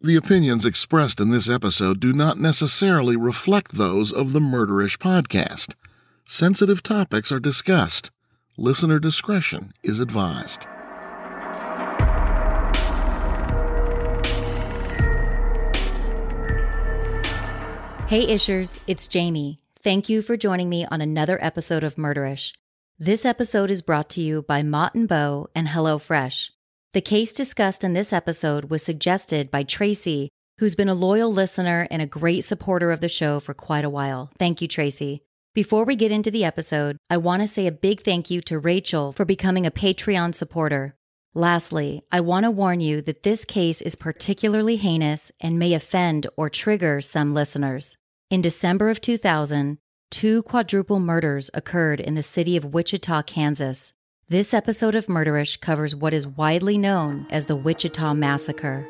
[0.00, 5.74] The opinions expressed in this episode do not necessarily reflect those of the Murderish podcast.
[6.26, 8.10] Sensitive topics are discussed.
[8.58, 10.64] Listener discretion is advised.
[18.06, 19.60] Hey Ishers, it's Jami.
[19.82, 22.52] Thank you for joining me on another episode of Murderish.
[22.98, 26.50] This episode is brought to you by Mott and Bow and HelloFresh.
[26.96, 31.86] The case discussed in this episode was suggested by Tracy, who's been a loyal listener
[31.90, 34.30] and a great supporter of the show for quite a while.
[34.38, 35.20] Thank you, Tracy.
[35.54, 38.58] Before we get into the episode, I want to say a big thank you to
[38.58, 40.96] Rachel for becoming a Patreon supporter.
[41.34, 46.26] Lastly, I want to warn you that this case is particularly heinous and may offend
[46.34, 47.98] or trigger some listeners.
[48.30, 49.76] In December of 2000,
[50.10, 53.92] two quadruple murders occurred in the city of Wichita, Kansas.
[54.28, 58.84] This episode of Murderish covers what is widely known as the Wichita Massacre.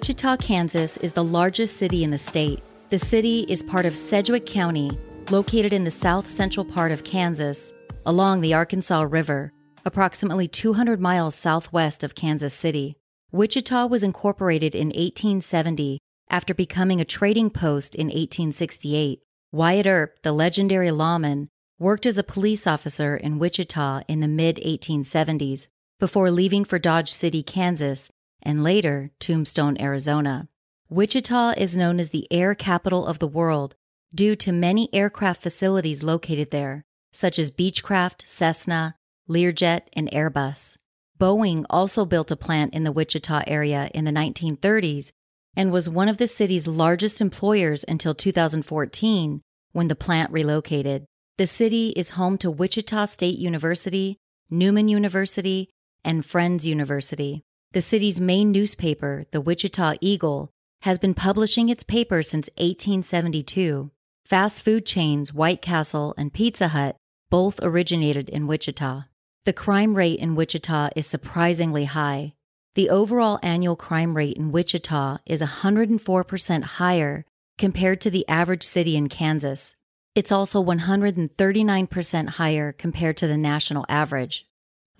[0.00, 2.62] Wichita, Kansas is the largest city in the state.
[2.88, 4.98] The city is part of Sedgwick County,
[5.28, 7.70] located in the south central part of Kansas,
[8.06, 9.52] along the Arkansas River,
[9.84, 12.96] approximately 200 miles southwest of Kansas City.
[13.30, 15.98] Wichita was incorporated in 1870
[16.30, 19.20] after becoming a trading post in 1868.
[19.52, 24.56] Wyatt Earp, the legendary lawman, worked as a police officer in Wichita in the mid
[24.64, 28.10] 1870s before leaving for Dodge City, Kansas
[28.42, 30.48] and later Tombstone, Arizona.
[30.88, 33.76] Wichita is known as the air capital of the world
[34.14, 38.96] due to many aircraft facilities located there, such as Beechcraft, Cessna,
[39.28, 40.76] Learjet, and Airbus.
[41.18, 45.12] Boeing also built a plant in the Wichita area in the 1930s
[45.54, 49.42] and was one of the city's largest employers until 2014
[49.72, 51.04] when the plant relocated.
[51.36, 54.18] The city is home to Wichita State University,
[54.50, 55.70] Newman University,
[56.04, 57.44] and Friends University.
[57.72, 60.50] The city's main newspaper, the Wichita Eagle,
[60.82, 63.92] has been publishing its paper since 1872.
[64.24, 66.96] Fast food chains White Castle and Pizza Hut
[67.30, 69.04] both originated in Wichita.
[69.44, 72.34] The crime rate in Wichita is surprisingly high.
[72.74, 77.24] The overall annual crime rate in Wichita is 104% higher
[77.56, 79.76] compared to the average city in Kansas.
[80.16, 84.49] It's also 139% higher compared to the national average.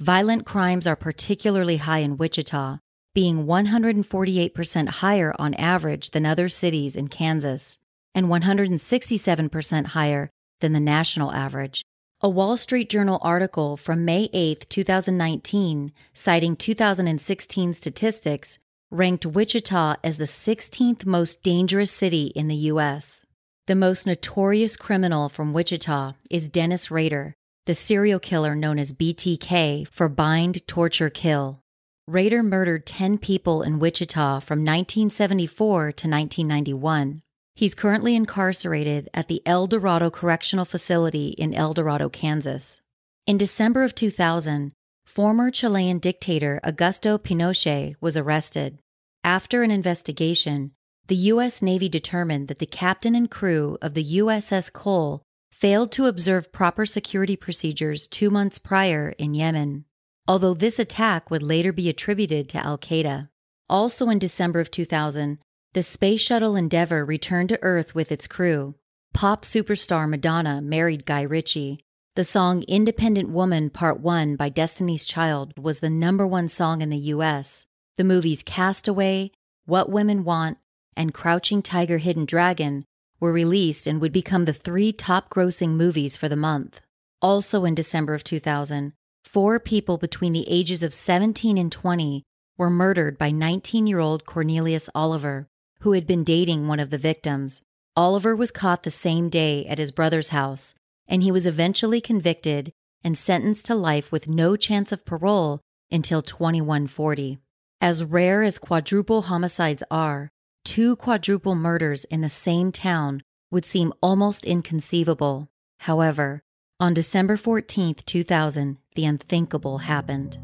[0.00, 2.78] Violent crimes are particularly high in Wichita,
[3.15, 7.77] being 148% higher on average than other cities in Kansas
[8.15, 11.83] and 167% higher than the national average.
[12.22, 18.59] A Wall Street Journal article from May 8, 2019, citing 2016 statistics,
[18.91, 23.27] ranked Wichita as the 16th most dangerous city in the U.S.
[23.66, 27.34] The most notorious criminal from Wichita is Dennis Rader,
[27.66, 31.60] the serial killer known as BTK for Bind, Torture, Kill.
[32.06, 37.22] Rader murdered 10 people in Wichita from 1974 to 1991.
[37.54, 42.81] He's currently incarcerated at the El Dorado Correctional Facility in El Dorado, Kansas.
[43.26, 44.72] In December of 2000,
[45.04, 48.78] former Chilean dictator Augusto Pinochet was arrested.
[49.22, 50.72] After an investigation,
[51.06, 51.60] the U.S.
[51.60, 55.22] Navy determined that the captain and crew of the USS Cole
[55.60, 59.84] failed to observe proper security procedures two months prior in Yemen,
[60.26, 63.28] although this attack would later be attributed to Al Qaeda.
[63.69, 65.38] Also in December of 2000,
[65.75, 68.75] the Space Shuttle Endeavour returned to Earth with its crew.
[69.12, 71.81] Pop superstar Madonna married Guy Ritchie.
[72.16, 76.88] The song Independent Woman Part 1 by Destiny's Child was the number one song in
[76.88, 77.66] the US.
[77.98, 79.31] The movies Castaway,
[79.66, 80.56] What Women Want,
[80.97, 82.86] and Crouching Tiger, Hidden Dragon
[83.21, 86.81] were released and would become the three top grossing movies for the month.
[87.22, 88.95] Also in December of 2000,
[89.25, 92.25] four people between the ages of 17 and 20
[92.57, 95.47] were murdered by 19 year old Cornelius Oliver,
[95.81, 97.63] who had been dating one of the victims.
[97.97, 100.75] Oliver was caught the same day at his brother's house,
[101.07, 102.72] and he was eventually convicted
[103.03, 107.39] and sentenced to life with no chance of parole until 2140.
[107.81, 110.31] As rare as quadruple homicides are,
[110.71, 113.21] two quadruple murders in the same town
[113.51, 115.49] would seem almost inconceivable.
[115.81, 116.45] However,
[116.78, 120.39] on December 14, 2000, the unthinkable happened.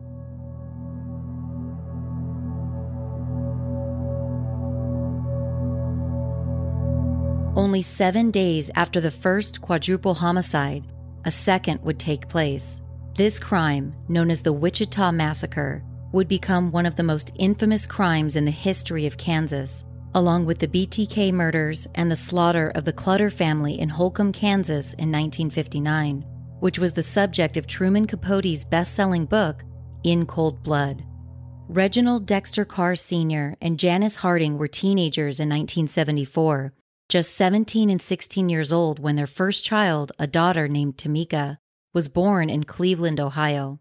[7.56, 10.82] Only seven days after the first quadruple homicide,
[11.24, 12.80] a second would take place.
[13.14, 18.34] This crime, known as the Wichita Massacre, would become one of the most infamous crimes
[18.34, 19.84] in the history of Kansas,
[20.16, 24.94] along with the BTK murders and the slaughter of the Clutter family in Holcomb, Kansas
[24.94, 26.24] in 1959,
[26.60, 29.62] which was the subject of Truman Capote's best selling book,
[30.04, 31.04] In Cold Blood.
[31.68, 33.58] Reginald Dexter Carr Sr.
[33.60, 36.72] and Janice Harding were teenagers in 1974,
[37.10, 41.58] just 17 and 16 years old when their first child, a daughter named Tamika,
[41.92, 43.80] was born in Cleveland, Ohio.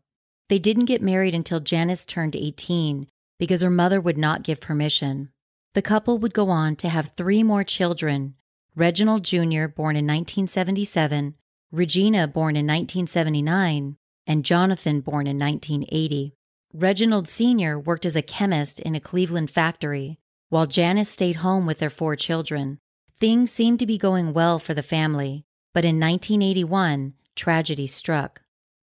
[0.49, 3.07] They didn't get married until Janice turned 18
[3.39, 5.29] because her mother would not give permission.
[5.75, 8.35] The couple would go on to have three more children
[8.77, 11.35] Reginald Jr., born in 1977,
[11.69, 16.33] Regina, born in 1979, and Jonathan, born in 1980.
[16.73, 17.77] Reginald Sr.
[17.77, 20.17] worked as a chemist in a Cleveland factory,
[20.47, 22.79] while Janice stayed home with their four children.
[23.13, 25.43] Things seemed to be going well for the family,
[25.73, 28.43] but in 1981, tragedy struck.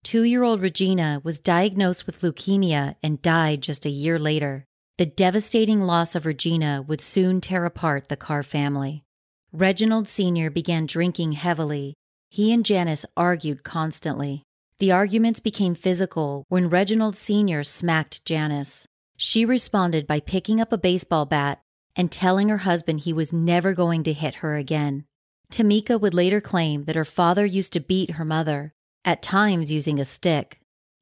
[0.05, 4.66] Two year old Regina was diagnosed with leukemia and died just a year later.
[4.99, 9.05] The devastating loss of Regina would soon tear apart the Carr family.
[9.53, 10.49] Reginald Sr.
[10.49, 11.93] began drinking heavily.
[12.31, 14.43] He and Janice argued constantly.
[14.79, 17.63] The arguments became physical when Reginald Sr.
[17.63, 18.87] smacked Janice.
[19.19, 21.61] She responded by picking up a baseball bat
[21.95, 25.05] and telling her husband he was never going to hit her again.
[25.53, 28.73] Tamika would later claim that her father used to beat her mother,
[29.05, 30.59] at times using a stick.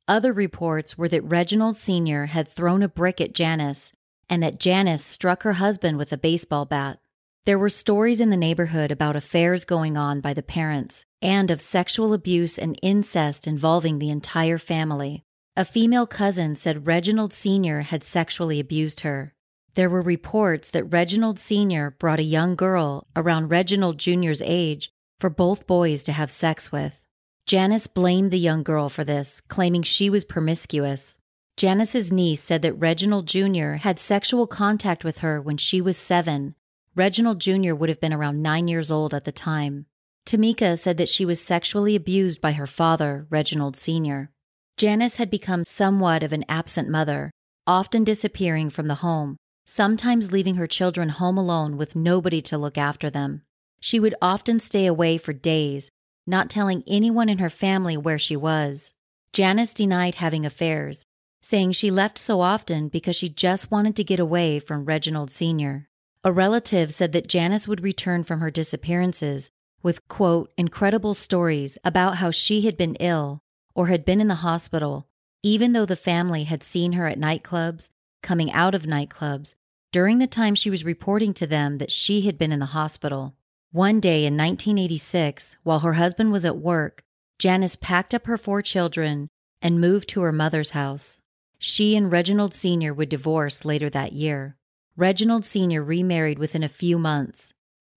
[0.06, 2.27] Other reports were that Reginald Sr.
[2.27, 3.93] had thrown a brick at Janice
[4.29, 6.99] and that Janice struck her husband with a baseball bat.
[7.47, 11.62] There were stories in the neighborhood about affairs going on by the parents and of
[11.62, 15.25] sexual abuse and incest involving the entire family.
[15.56, 17.83] A female cousin said Reginald Sr.
[17.83, 19.35] had sexually abused her.
[19.75, 21.93] There were reports that Reginald Sr.
[21.93, 27.01] brought a young girl around Reginald Jr.'s age for both boys to have sex with.
[27.46, 31.19] Janice blamed the young girl for this, claiming she was promiscuous.
[31.56, 33.75] Janice's niece said that Reginald Jr.
[33.75, 36.55] had sexual contact with her when she was seven.
[36.94, 37.75] Reginald Jr.
[37.75, 39.87] would have been around nine years old at the time.
[40.26, 44.31] Tamika said that she was sexually abused by her father, Reginald Sr.
[44.76, 47.31] Janice had become somewhat of an absent mother,
[47.67, 49.37] often disappearing from the home
[49.67, 53.43] sometimes leaving her children home alone with nobody to look after them.
[53.81, 55.91] She would often stay away for days,
[56.26, 58.93] not telling anyone in her family where she was.
[59.32, 61.05] Janice denied having affairs,
[61.43, 65.88] saying she left so often because she just wanted to get away from Reginald Sr.
[66.23, 69.50] A relative said that Janice would return from her disappearances
[69.82, 73.41] with, quote, incredible stories about how she had been ill
[73.75, 75.06] or had been in the hospital,
[75.43, 77.91] even though the family had seen her at nightclubs
[78.23, 79.55] coming out of nightclubs
[79.93, 83.37] during the time she was reporting to them that she had been in the hospital.
[83.75, 87.03] One day in 1986, while her husband was at work,
[87.41, 89.26] Janice packed up her four children
[89.61, 91.23] and moved to her mother's house.
[91.59, 92.94] She and Reginald Sr.
[92.94, 94.56] would divorce later that year.
[94.97, 95.82] Reginald Sr.
[95.82, 97.53] remarried within a few months.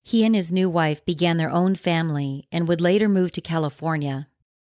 [0.05, 4.29] He and his new wife began their own family and would later move to California.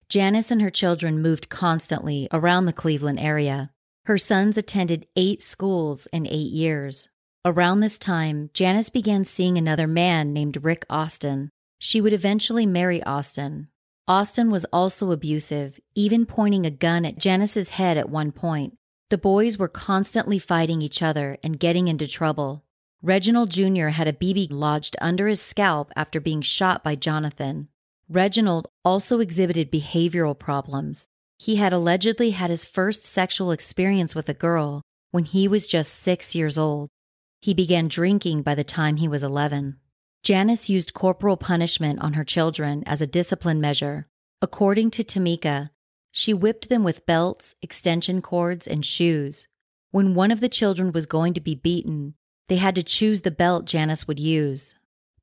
[0.09, 3.73] Janice and her children moved constantly around the Cleveland area.
[4.07, 7.11] Her sons attended eight schools in eight years.
[7.47, 11.51] Around this time, Janice began seeing another man named Rick Austin.
[11.79, 13.69] She would eventually marry Austin.
[14.09, 18.79] Austin was also abusive, even pointing a gun at Janice's head at one point.
[19.11, 22.65] The boys were constantly fighting each other and getting into trouble.
[23.03, 23.89] Reginald Jr.
[23.89, 27.69] had a BB lodged under his scalp after being shot by Jonathan.
[28.09, 31.09] Reginald also exhibited behavioral problems.
[31.37, 34.81] He had allegedly had his first sexual experience with a girl
[35.11, 36.89] when he was just six years old.
[37.45, 39.77] He began drinking by the time he was 11.
[40.23, 44.09] Janice used corporal punishment on her children as a discipline measure.
[44.41, 45.69] According to Tamika,
[46.11, 49.47] she whipped them with belts, extension cords, and shoes.
[49.91, 52.15] When one of the children was going to be beaten,
[52.49, 54.75] they had to choose the belt Janice would use.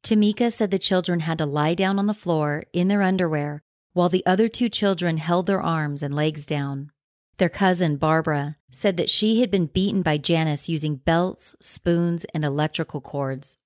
[0.04, 3.64] Tamika said the children had to lie down on the floor in their underwear
[3.94, 6.92] while the other two children held their arms and legs down.
[7.42, 12.46] Their cousin, Barbara, said that she had been beaten by Janice using belts, spoons, and
[12.46, 13.58] electrical cords.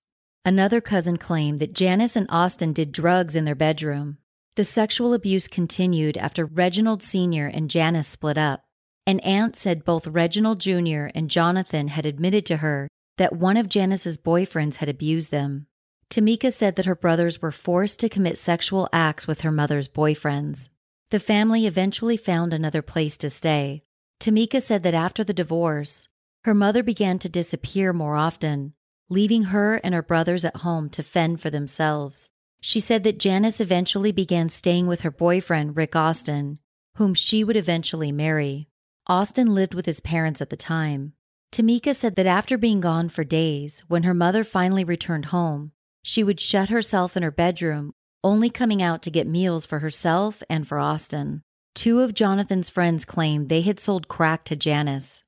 [0.46, 4.18] Another cousin claimed that Janice and Austin did drugs in their bedroom.
[4.56, 7.48] The sexual abuse continued after Reginald Sr.
[7.48, 8.64] and Janice split up.
[9.06, 11.08] An aunt said both Reginald Jr.
[11.14, 15.68] and Jonathan had admitted to her that one of Janice's boyfriends had abused them.
[16.10, 20.70] Tamika said that her brothers were forced to commit sexual acts with her mother's boyfriends.
[21.16, 23.84] The family eventually found another place to stay.
[24.20, 26.10] Tamika said that after the divorce,
[26.44, 28.74] her mother began to disappear more often.
[29.08, 32.32] leaving her and her brothers at home to fend for themselves.
[32.60, 36.60] She said that Janice eventually began staying with her boyfriend, Rick Austin,
[36.96, 38.68] whom she would eventually marry.
[39.08, 41.14] Austin lived with his parents at the time.
[41.50, 45.72] Tamika said that after being gone for days, when her mother finally returned home,
[46.04, 47.94] she would shut herself in her bedroom,
[48.26, 51.44] only coming out to get meals for herself and for Austin.
[51.76, 55.24] Two of Jonathan's friends claimed they had sold crack to Janice.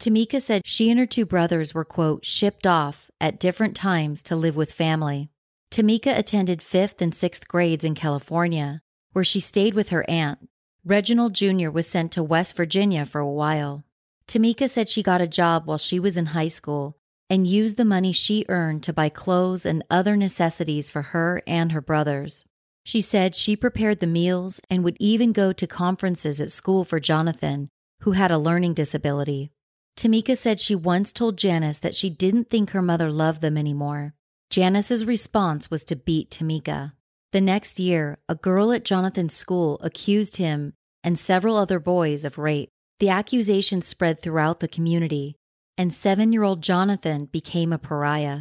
[0.00, 4.34] Tamika said she and her two brothers were, quote, shipped off at different times to
[4.34, 5.30] live with family.
[5.70, 10.48] Tamika attended fifth and sixth grades in California, where she stayed with her aunt.
[10.84, 11.70] Reginald Jr.
[11.70, 13.84] was sent to West Virginia for a while.
[14.26, 16.96] Tamika said she got a job while she was in high school
[17.30, 21.72] and used the money she earned to buy clothes and other necessities for her and
[21.72, 22.44] her brothers.
[22.84, 27.00] She said she prepared the meals and would even go to conferences at school for
[27.00, 27.68] Jonathan,
[28.00, 29.52] who had a learning disability.
[29.96, 34.14] Tamika said she once told Janice that she didn't think her mother loved them anymore
[34.50, 36.92] Janice's response was to beat Tamika.
[37.30, 40.72] The next year, a girl at Jonathan's school accused him
[41.04, 42.68] and several other boys of rape.
[42.98, 45.36] The accusation spread throughout the community,
[45.80, 48.40] and seven year old Jonathan became a pariah.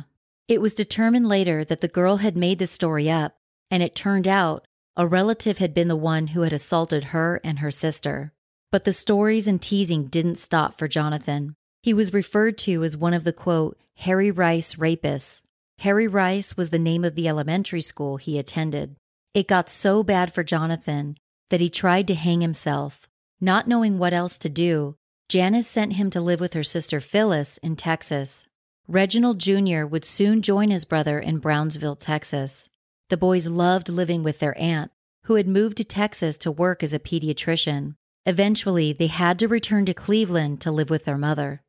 [0.50, 3.38] It was determined later that the girl had made the story up,
[3.72, 4.67] and it turned out
[4.98, 8.34] a relative had been the one who had assaulted her and her sister.
[8.74, 11.55] But the stories and teasing didn't stop for Jonathan.
[11.81, 15.43] He was referred to as one of the quote, Harry Rice rapists,
[15.79, 18.98] Harry Rice was the name of the elementary school he attended.
[19.34, 21.15] It got so bad for Jonathan
[21.51, 23.08] that he tried to hang himself.
[23.39, 24.98] Not knowing what else to do,
[25.29, 28.48] Janice sent him to live with her sister Phyllis in Texas.
[28.88, 29.86] Reginald Jr.
[29.86, 32.67] would soon join his brother in Brownsville, Texas.
[33.09, 34.89] The boys loved living with their aunt,
[35.25, 37.93] who had moved to Texas to work as a pediatrician.
[38.25, 41.62] Eventually, they had to return to Cleveland to live with their mother.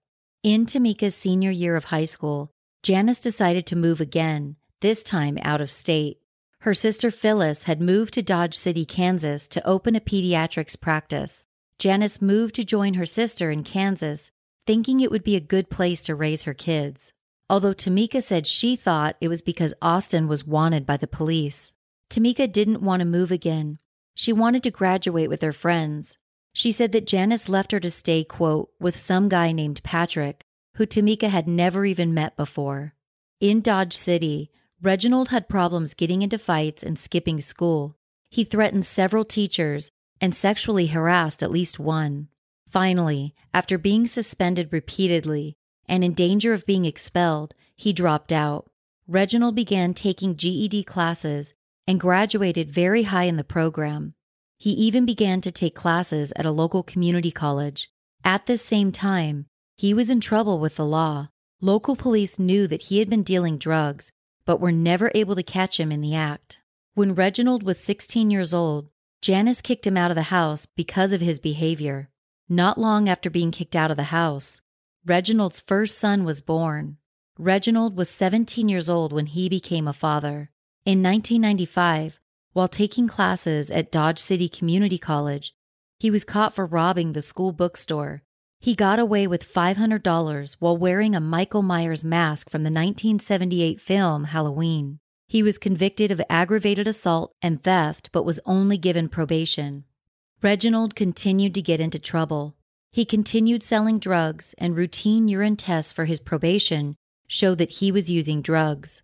[0.42, 2.52] In Tamika's senior year of high school,
[2.82, 6.16] Janice decided to move again, this time out of state.
[6.60, 11.46] Her sister Phyllis had moved to Dodge City, Kansas to open a pediatrics practice.
[11.80, 14.30] Janice moved to join her sister in Kansas,
[14.66, 17.14] thinking it would be a good place to raise her kids.
[17.48, 21.72] Although Tamika said she thought it was because Austin was wanted by the police.
[22.10, 23.78] Tamika didn't want to move again.
[24.14, 26.18] She wanted to graduate with her friends.
[26.52, 30.44] She said that Janice left her to stay, quote, with some guy named Patrick,
[30.74, 32.94] who Tamika had never even met before.
[33.40, 34.50] In Dodge City,
[34.82, 37.96] Reginald had problems getting into fights and skipping school.
[38.28, 39.90] He threatened several teachers
[40.20, 42.28] and sexually harassed at least one.
[42.68, 45.56] Finally, after being suspended repeatedly
[45.88, 48.70] and in danger of being expelled, he dropped out.
[49.08, 51.52] Reginald began taking GED classes
[51.86, 54.14] and graduated very high in the program.
[54.56, 57.90] He even began to take classes at a local community college.
[58.22, 59.46] At this same time,
[59.76, 61.30] he was in trouble with the law.
[61.60, 64.12] Local police knew that he had been dealing drugs,
[64.44, 66.58] but were never able to catch him in the act.
[66.94, 71.20] When Reginald was 16 years old, Janice kicked him out of the house because of
[71.20, 72.10] his behavior.
[72.48, 74.60] Not long after being kicked out of the house,
[75.04, 76.96] Reginald's first son was born.
[77.38, 80.50] Reginald was 17 years old when he became a father.
[80.84, 82.18] In 1995,
[82.52, 85.54] while taking classes at Dodge City Community College,
[85.98, 88.22] he was caught for robbing the school bookstore
[88.62, 94.24] he got away with $500 while wearing a Michael Myers mask from the 1978 film
[94.24, 94.98] Halloween.
[95.30, 99.84] He was convicted of aggravated assault and theft, but was only given probation.
[100.42, 102.56] Reginald continued to get into trouble.
[102.90, 106.96] He continued selling drugs, and routine urine tests for his probation
[107.28, 109.02] showed that he was using drugs.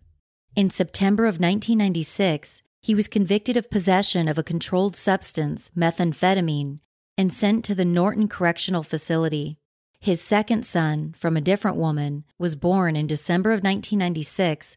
[0.53, 6.79] In September of 1996, he was convicted of possession of a controlled substance, methamphetamine,
[7.17, 9.59] and sent to the Norton Correctional Facility.
[10.01, 14.75] His second son, from a different woman, was born in December of 1996,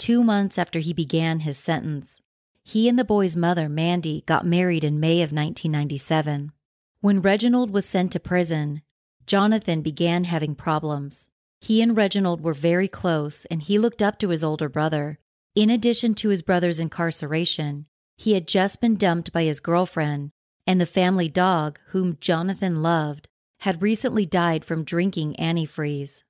[0.00, 2.20] two months after he began his sentence.
[2.64, 6.52] He and the boy's mother, Mandy, got married in May of 1997.
[7.00, 8.80] When Reginald was sent to prison,
[9.26, 11.28] Jonathan began having problems.
[11.60, 15.18] He and Reginald were very close, and he looked up to his older brother.
[15.54, 20.30] In addition to his brother's incarceration, he had just been dumped by his girlfriend
[20.66, 23.28] and the family dog, whom Jonathan loved,
[23.60, 26.22] had recently died from drinking antifreeze.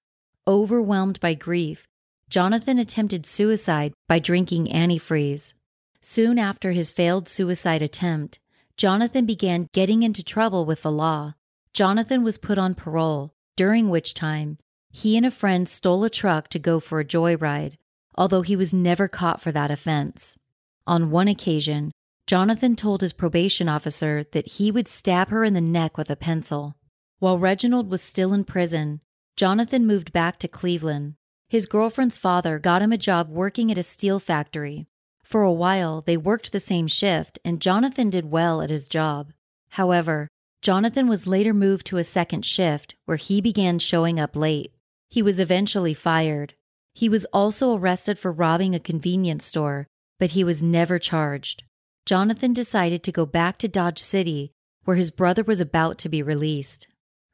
[0.48, 1.86] Overwhelmed by grief,
[2.30, 5.52] Jonathan attempted suicide by drinking antifreeze.
[6.00, 8.38] Soon after his failed suicide attempt,
[8.76, 11.34] Jonathan began getting into trouble with the law.
[11.74, 14.58] Jonathan was put on parole, during which time
[14.92, 17.74] he and a friend stole a truck to go for a joyride,
[18.14, 20.38] although he was never caught for that offense.
[20.86, 21.90] On one occasion,
[22.28, 26.16] Jonathan told his probation officer that he would stab her in the neck with a
[26.16, 26.76] pencil.
[27.18, 29.00] While Reginald was still in prison,
[29.36, 31.16] Jonathan moved back to Cleveland.
[31.50, 34.86] His girlfriend's father got him a job working at a steel factory.
[35.24, 39.32] For a while, they worked the same shift, and Jonathan did well at his job.
[39.70, 40.28] However,
[40.62, 44.72] Jonathan was later moved to a second shift where he began showing up late.
[45.08, 46.54] He was eventually fired.
[46.94, 49.88] He was also arrested for robbing a convenience store,
[50.20, 51.64] but he was never charged.
[52.06, 54.52] Jonathan decided to go back to Dodge City,
[54.84, 56.86] where his brother was about to be released.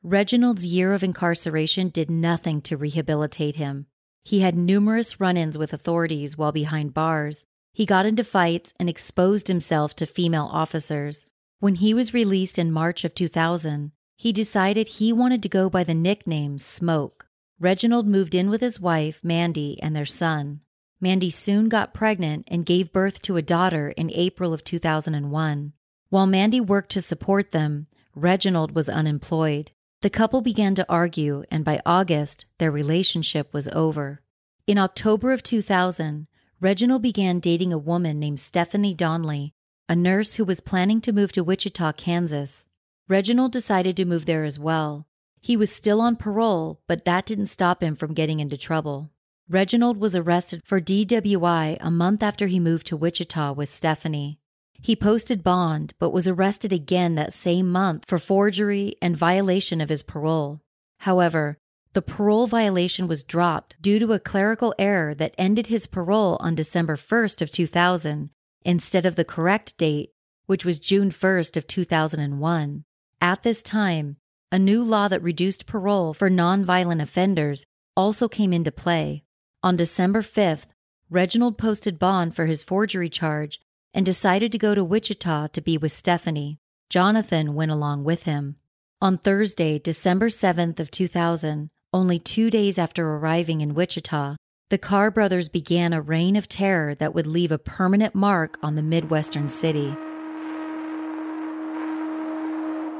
[0.02, 3.88] Reginald's year of incarceration did nothing to rehabilitate him.
[4.26, 7.46] He had numerous run ins with authorities while behind bars.
[7.72, 11.28] He got into fights and exposed himself to female officers.
[11.60, 15.84] When he was released in March of 2000, he decided he wanted to go by
[15.84, 17.28] the nickname Smoke.
[17.60, 20.58] Reginald moved in with his wife, Mandy, and their son.
[21.00, 25.72] Mandy soon got pregnant and gave birth to a daughter in April of 2001.
[26.08, 29.70] While Mandy worked to support them, Reginald was unemployed.
[30.02, 34.20] The couple began to argue, and by August, their relationship was over.
[34.66, 36.26] In October of 2000,
[36.60, 39.54] Reginald began dating a woman named Stephanie Donley,
[39.88, 42.66] a nurse who was planning to move to Wichita, Kansas.
[43.08, 45.06] Reginald decided to move there as well.
[45.40, 49.10] He was still on parole, but that didn't stop him from getting into trouble.
[49.48, 54.40] Reginald was arrested for DWI a month after he moved to Wichita with Stephanie.
[54.80, 59.88] He posted bond, but was arrested again that same month for forgery and violation of
[59.88, 60.60] his parole.
[61.00, 61.58] However,
[61.92, 66.54] the parole violation was dropped due to a clerical error that ended his parole on
[66.54, 68.30] December 1st of 2000
[68.64, 70.10] instead of the correct date,
[70.46, 72.84] which was June 1st of 2001.
[73.20, 74.16] At this time,
[74.52, 77.64] a new law that reduced parole for nonviolent offenders
[77.96, 79.24] also came into play.
[79.62, 80.66] On December 5th,
[81.08, 83.58] Reginald posted bond for his forgery charge
[83.96, 86.58] and decided to go to Wichita to be with Stephanie.
[86.90, 88.56] Jonathan went along with him.
[89.00, 94.36] On Thursday, December 7th of 2000, only 2 days after arriving in Wichita,
[94.68, 98.74] the Carr brothers began a reign of terror that would leave a permanent mark on
[98.74, 99.96] the Midwestern city.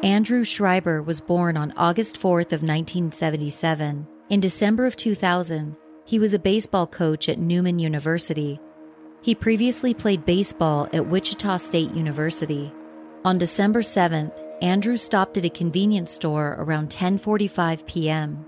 [0.03, 4.07] Andrew Schreiber was born on August 4th of 1977.
[4.31, 8.61] In December of 2000, he was a baseball coach at Newman University.
[9.27, 12.73] He previously played baseball at Wichita State University.
[13.25, 14.31] On December 7th,
[14.63, 18.47] Andrew stopped at a convenience store around 10:45 p.m.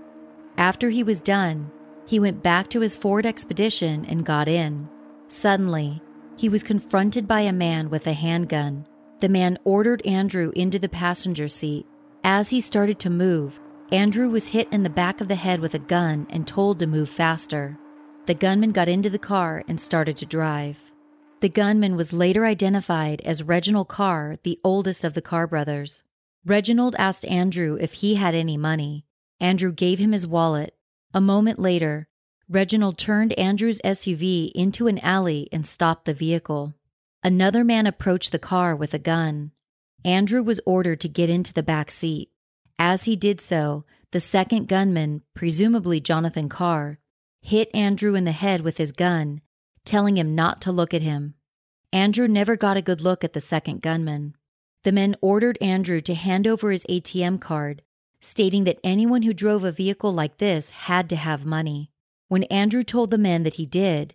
[0.57, 1.69] After he was done,
[2.05, 4.87] he went back to his Ford Expedition and got in.
[5.27, 6.01] Suddenly,
[6.37, 8.87] he was confronted by a man with a handgun.
[9.19, 11.87] The man ordered Andrew into the passenger seat.
[12.23, 13.59] As he started to move,
[13.91, 16.87] Andrew was hit in the back of the head with a gun and told to
[16.87, 17.77] move faster.
[18.29, 20.77] The gunman got into the car and started to drive.
[21.39, 26.03] The gunman was later identified as Reginald Carr, the oldest of the Carr brothers.
[26.45, 29.07] Reginald asked Andrew if he had any money.
[29.39, 30.75] Andrew gave him his wallet
[31.11, 32.07] a moment later,
[32.47, 36.75] Reginald turned Andrew's SUV into an alley and stopped the vehicle.
[37.23, 39.53] Another man approached the car with a gun.
[40.05, 42.29] Andrew was ordered to get into the back seat.
[42.77, 46.99] As he did so, the second gunman, presumably Jonathan Carr,
[47.41, 49.41] hit Andrew in the head with his gun,
[49.85, 51.35] telling him not to look at him.
[51.91, 54.35] Andrew never got a good look at the second gunman.
[54.83, 57.81] The men ordered Andrew to hand over his ATM card,
[58.21, 61.91] stating that anyone who drove a vehicle like this had to have money.
[62.27, 64.13] When Andrew told the men that he did,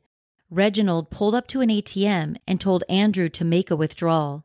[0.51, 4.45] Reginald pulled up to an ATM and told Andrew to make a withdrawal.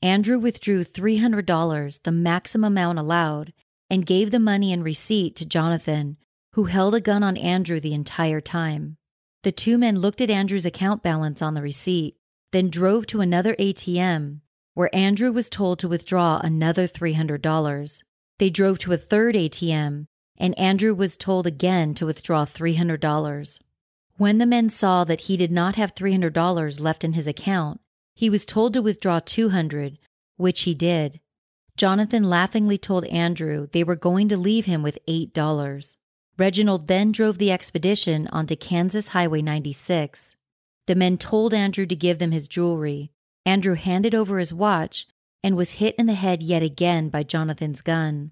[0.00, 3.52] Andrew withdrew $300, the maximum amount allowed,
[3.90, 6.16] and gave the money and receipt to Jonathan,
[6.54, 8.96] who held a gun on Andrew the entire time.
[9.42, 12.16] The two men looked at Andrew's account balance on the receipt,
[12.52, 14.40] then drove to another ATM,
[14.74, 18.02] where Andrew was told to withdraw another $300.
[18.38, 23.60] They drove to a third ATM, and Andrew was told again to withdraw $300.
[24.16, 27.80] When the men saw that he did not have $300 left in his account,
[28.14, 29.98] he was told to withdraw 200,
[30.36, 31.20] which he did.
[31.76, 35.96] Jonathan laughingly told Andrew they were going to leave him with $8.
[36.40, 40.36] Reginald then drove the expedition onto Kansas Highway 96.
[40.86, 43.12] The men told Andrew to give them his jewelry.
[43.44, 45.06] Andrew handed over his watch
[45.44, 48.30] and was hit in the head yet again by Jonathan's gun.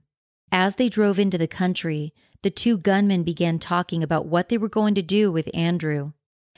[0.51, 4.71] As they drove into the country, the two gunmen began talking about what they were
[4.71, 6.13] going to do with Andrew.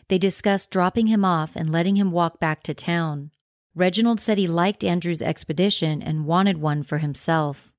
[0.06, 3.32] They discussed dropping him off and letting him walk back to town.
[3.74, 7.72] Reginald said he liked Andrew's expedition and wanted one for himself.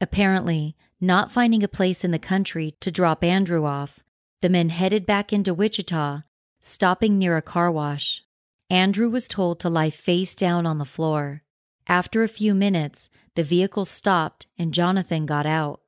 [0.00, 4.00] Apparently, not finding a place in the country to drop Andrew off,
[4.42, 6.22] the men headed back into Wichita,
[6.60, 8.22] stopping near a car wash.
[8.70, 11.42] Andrew was told to lie face down on the floor.
[11.86, 15.80] After a few minutes, the vehicle stopped and Jonathan got out.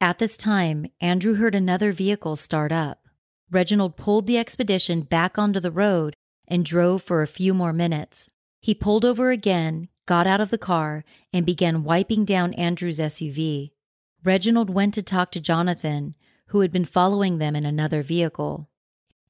[0.00, 3.06] At this time, Andrew heard another vehicle start up.
[3.50, 6.16] Reginald pulled the expedition back onto the road
[6.48, 8.30] and drove for a few more minutes.
[8.60, 13.72] He pulled over again, got out of the car, and began wiping down Andrew's SUV.
[14.24, 16.14] Reginald went to talk to Jonathan,
[16.48, 18.68] who had been following them in another vehicle.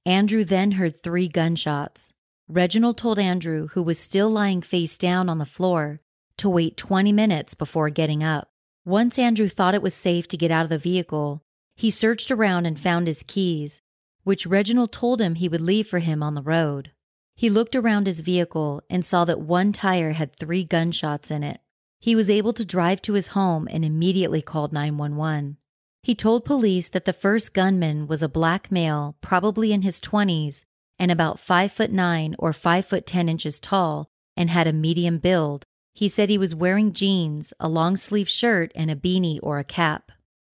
[0.05, 2.13] Andrew then heard three gunshots.
[2.47, 6.01] Reginald told Andrew, who was still lying face down on the floor,
[6.37, 8.51] to wait 20 minutes before getting up.
[8.85, 11.43] Once Andrew thought it was safe to get out of the vehicle,
[11.75, 13.81] he searched around and found his keys,
[14.25, 16.91] which Reginald told him he would leave for him on the road.
[17.35, 21.61] He looked around his vehicle and saw that one tire had three gunshots in it.
[22.03, 25.57] He was able to drive to his home and immediately called 911.
[26.03, 30.65] He told police that the first gunman was a black male, probably in his 20s,
[30.99, 35.19] and about 5 foot 9 or 5 foot 10 inches tall, and had a medium
[35.19, 35.65] build.
[35.95, 39.65] He said he was wearing jeans, a long sleeve shirt, and a beanie or a
[39.65, 40.11] cap.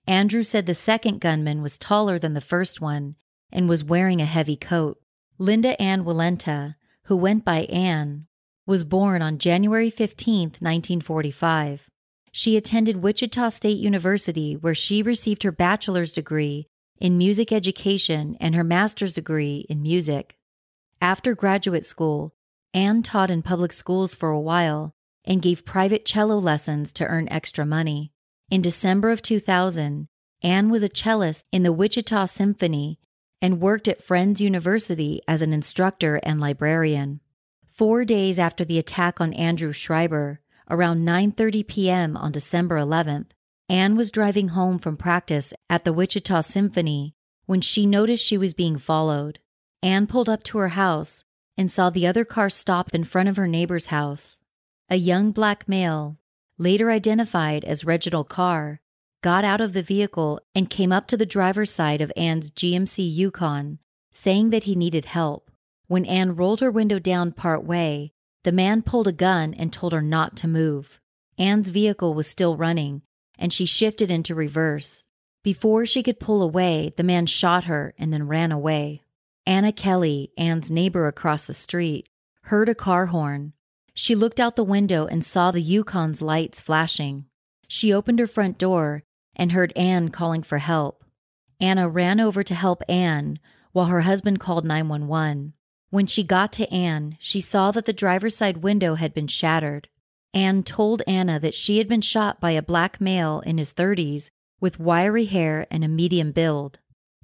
[0.07, 3.17] Andrew said the second gunman was taller than the first one
[3.51, 5.01] and was wearing a heavy coat.
[5.39, 8.27] Linda Ann Walenta, who went by Ann,
[8.69, 11.89] was born on January 15, 1945.
[12.33, 16.67] She attended Wichita State University, where she received her bachelor's degree
[17.01, 20.37] in music education and her master's degree in music.
[21.01, 22.35] After graduate school,
[22.75, 24.93] Ann taught in public schools for a while
[25.25, 28.13] and gave private cello lessons to earn extra money.
[28.51, 30.09] In December of 2000,
[30.43, 32.99] Ann was a cellist in the Wichita Symphony
[33.41, 37.21] and worked at Friends University as an instructor and librarian.
[37.79, 42.17] Four days after the attack on Andrew Schreiber, around 9:30 p.m.
[42.17, 43.27] on December 11th,
[43.69, 47.15] Ann was driving home from practice at the Wichita Symphony
[47.47, 49.39] when she noticed she was being followed.
[49.81, 51.23] Ann pulled up to her house
[51.57, 54.41] and saw the other car stop in front of her neighbor's house.
[54.91, 56.19] A young black male,
[56.59, 58.81] later identified as Reginald Carr,
[59.23, 63.09] got out of the vehicle and came up to the driver's side of Ann's GMC
[63.09, 63.79] Yukon,
[64.11, 65.48] saying that he needed help.
[65.89, 68.13] When Ann rolled her window down part way,
[68.45, 71.01] the man pulled a gun and told her not to move.
[71.39, 73.03] Ann's vehicle was still running,
[73.39, 75.07] and she shifted into reverse.
[75.43, 79.03] Before she could pull away, the man shot her and then ran away.
[79.47, 82.07] Anna Kelly, Ann's neighbor across the street,
[82.43, 83.55] heard a car horn.
[83.95, 87.25] She looked out the window and saw the Yukon's lights flashing.
[87.67, 91.03] She opened her front door and heard Ann calling for help.
[91.61, 93.39] Anna ran over to help Ann
[93.73, 95.55] while her husband called 911.
[95.91, 99.89] When she got to Ann, she saw that the driver's side window had been shattered.
[100.35, 104.31] Ann told Anna that she had been shot by a black male in his 30s
[104.61, 106.79] with wiry hair and a medium build.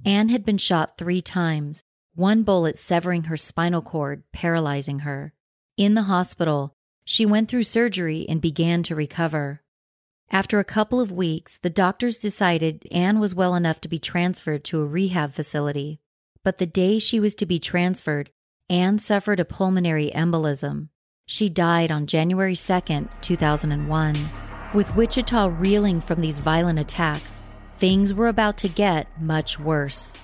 [0.04, 1.82] Ann had been shot three times,
[2.14, 5.34] one bullet severing her spinal cord, paralyzing her.
[5.76, 6.74] In the hospital,
[7.04, 9.62] she went through surgery and began to recover.
[10.30, 14.64] After a couple of weeks, the doctors decided Ann was well enough to be transferred
[14.64, 16.00] to a rehab facility.
[16.42, 18.30] But the day she was to be transferred,
[18.70, 20.88] Ann suffered a pulmonary embolism.
[21.26, 24.30] She died on January 2, 2001.
[24.72, 27.42] With Wichita reeling from these violent attacks,
[27.76, 30.14] things were about to get much worse.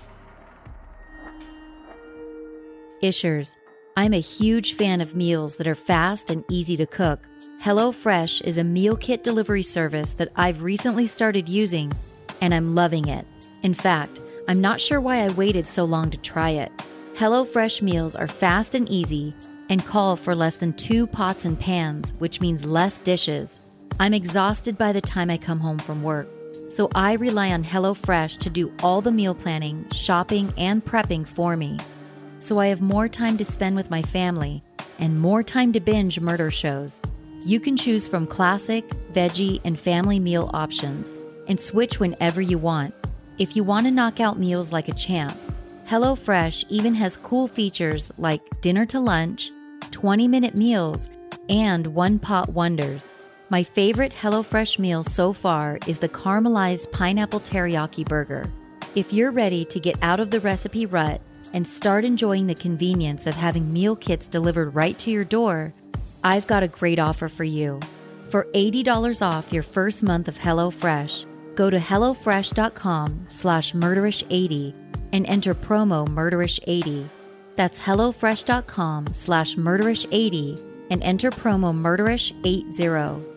[3.03, 3.57] Ishers.
[3.95, 7.29] I'm a huge fan of meals that are fast and easy to cook.
[7.63, 11.93] HelloFresh is a meal kit delivery service that I've recently started using,
[12.41, 13.27] and I'm loving it.
[13.63, 16.73] In fact, I'm not sure why I waited so long to try it.
[17.21, 19.35] HelloFresh meals are fast and easy
[19.69, 23.61] and call for less than two pots and pans, which means less dishes.
[24.01, 26.31] I'm exhausted by the time I come home from work,
[26.71, 31.59] so I rely on HelloFresh to do all the meal planning, shopping, and prepping for
[31.59, 31.77] me.
[32.39, 34.65] So I have more time to spend with my family
[34.99, 37.03] and more time to binge murder shows.
[37.45, 41.13] You can choose from classic, veggie, and family meal options
[41.49, 42.95] and switch whenever you want.
[43.37, 45.39] If you want to knock out meals like a champ,
[45.91, 49.51] HelloFresh even has cool features like dinner to lunch,
[49.91, 51.11] 20 minute meals,
[51.49, 53.11] and one pot wonders.
[53.49, 58.47] My favorite HelloFresh meal so far is the caramelized pineapple teriyaki burger.
[58.95, 61.21] If you're ready to get out of the recipe rut
[61.53, 65.75] and start enjoying the convenience of having meal kits delivered right to your door,
[66.23, 67.81] I've got a great offer for you.
[68.29, 71.27] For $80 off your first month of HelloFresh,
[71.57, 74.80] go to HelloFresh.com slash murderish80
[75.13, 77.09] and enter promo murderish80.
[77.57, 83.31] That's hellofresh.com slash murderish80 and enter promo murderish80.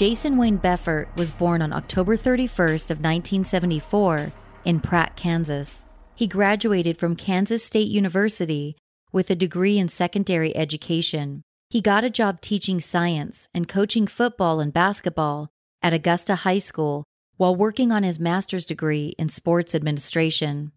[0.00, 4.32] Jason Wayne Befort was born on October 31st of 1974
[4.64, 5.82] in Pratt, Kansas.
[6.14, 8.76] He graduated from Kansas State University
[9.12, 11.42] with a degree in secondary education.
[11.70, 17.04] He got a job teaching science and coaching football and basketball at Augusta High School
[17.36, 20.72] while working on his master's degree in sports administration.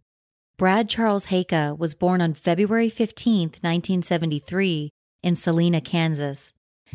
[0.55, 4.91] Brad Charles Heyka was born on February 15, 1973,
[5.23, 6.53] in Salina, Kansas.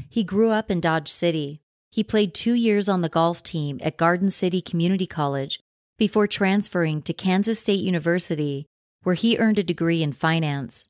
[0.09, 1.61] He grew up in Dodge City.
[1.91, 5.59] He played two years on the golf team at Garden City Community College
[5.99, 8.67] before transferring to Kansas State University,
[9.03, 10.88] where he earned a degree in finance.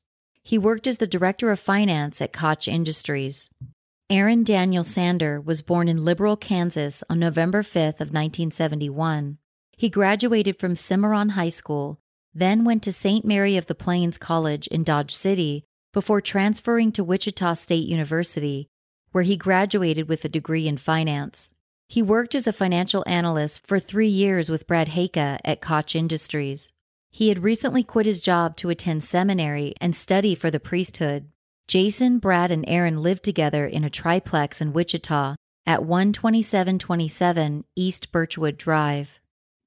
[0.49, 3.51] He worked as the director of finance at Koch Industries.
[4.09, 9.37] Aaron Daniel Sander was born in Liberal, Kansas on November 5th of 1971.
[9.77, 11.99] He graduated from Cimarron High School,
[12.33, 13.23] then went to St.
[13.23, 18.69] Mary of the Plains College in Dodge City before transferring to Wichita State University,
[19.11, 21.51] where he graduated with a degree in finance.
[21.87, 26.73] He worked as a financial analyst for three years with Brad Heyka at Koch Industries.
[27.11, 31.29] He had recently quit his job to attend seminary and study for the priesthood.
[31.67, 38.57] Jason, Brad, and Aaron lived together in a triplex in Wichita at 12727 East Birchwood
[38.57, 39.19] Drive.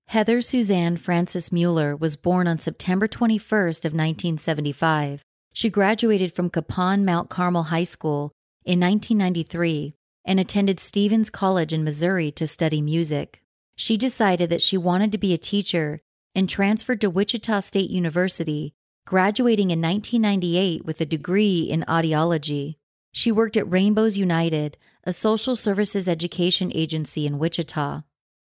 [0.09, 5.23] Heather Suzanne Frances Muller was born on September 21st of 1975.
[5.53, 8.33] She graduated from Kapaun Mount Carmel High School
[8.65, 13.43] in 1993 and attended Stephens College in Missouri to study music.
[13.77, 16.01] She decided that she wanted to be a teacher
[16.35, 18.75] and transferred to Wichita State University,
[19.07, 22.77] graduating in 1998 with a degree in audiology.
[23.13, 28.03] She worked at Rainbows United, a social services education agency in Wichita.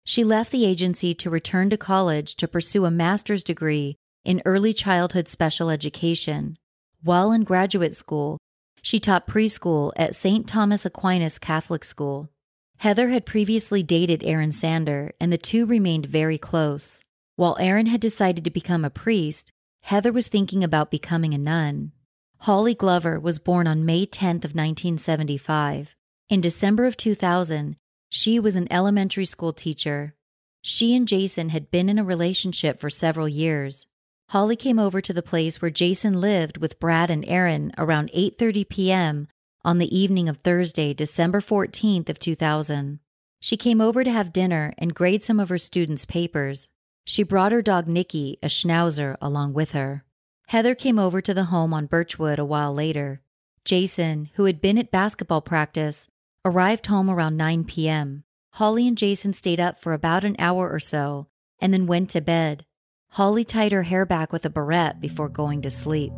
[0.04, 4.72] She left the agency to return to college to pursue a master's degree in early
[4.72, 6.56] childhood special education.
[7.02, 8.38] While in graduate school,
[8.80, 10.46] she taught preschool at St.
[10.46, 12.30] Thomas Aquinas Catholic School.
[12.78, 17.02] Heather had previously dated Aaron Sander, and the two remained very close.
[17.36, 21.90] While Aaron had decided to become a priest, Heather was thinking about becoming a nun.
[22.38, 25.96] Holly Glover was born on May 10th of 1975.
[26.28, 27.74] In December of 2000,
[28.08, 30.14] she was an elementary school teacher.
[30.62, 33.88] She and Jason had been in a relationship for several years.
[34.28, 38.68] Holly came over to the place where Jason lived with Brad and Aaron around 8:30
[38.68, 39.28] p.m.
[39.64, 43.00] on the evening of Thursday, December 14th of 2000.
[43.40, 46.70] She came over to have dinner and grade some of her students' papers.
[47.04, 50.04] She brought her dog Nikki, a schnauzer, along with her.
[50.48, 53.20] Heather came over to the home on Birchwood a while later.
[53.64, 56.08] Jason, who had been at basketball practice,
[56.44, 58.24] arrived home around 9 p.m.
[58.52, 61.28] Holly and Jason stayed up for about an hour or so
[61.60, 62.66] and then went to bed.
[63.10, 66.12] Holly tied her hair back with a barrette before going to sleep.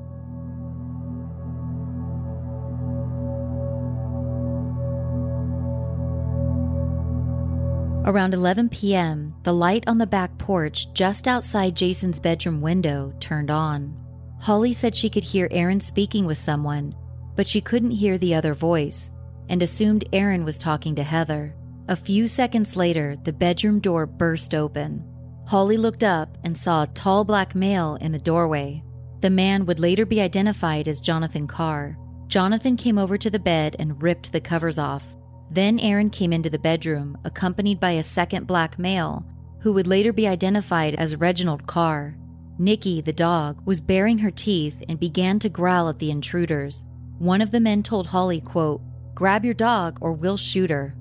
[8.06, 13.50] Around 11 p.m., the light on the back porch just outside Jason's bedroom window turned
[13.50, 13.96] on.
[14.40, 16.94] Holly said she could hear Aaron speaking with someone,
[17.34, 19.10] but she couldn't hear the other voice
[19.48, 21.54] and assumed Aaron was talking to Heather.
[21.88, 25.04] A few seconds later, the bedroom door burst open.
[25.46, 28.82] Holly looked up and saw a tall black male in the doorway.
[29.20, 31.96] The man would later be identified as Jonathan Carr.
[32.26, 35.04] Jonathan came over to the bed and ripped the covers off.
[35.50, 39.24] Then Aaron came into the bedroom, accompanied by a second black male,
[39.60, 42.16] who would later be identified as Reginald Carr.
[42.58, 46.84] Nikki, the dog, was baring her teeth and began to growl at the intruders.
[47.18, 48.80] One of the men told Holly, quote,
[49.14, 50.94] Grab your dog or we'll shoot her.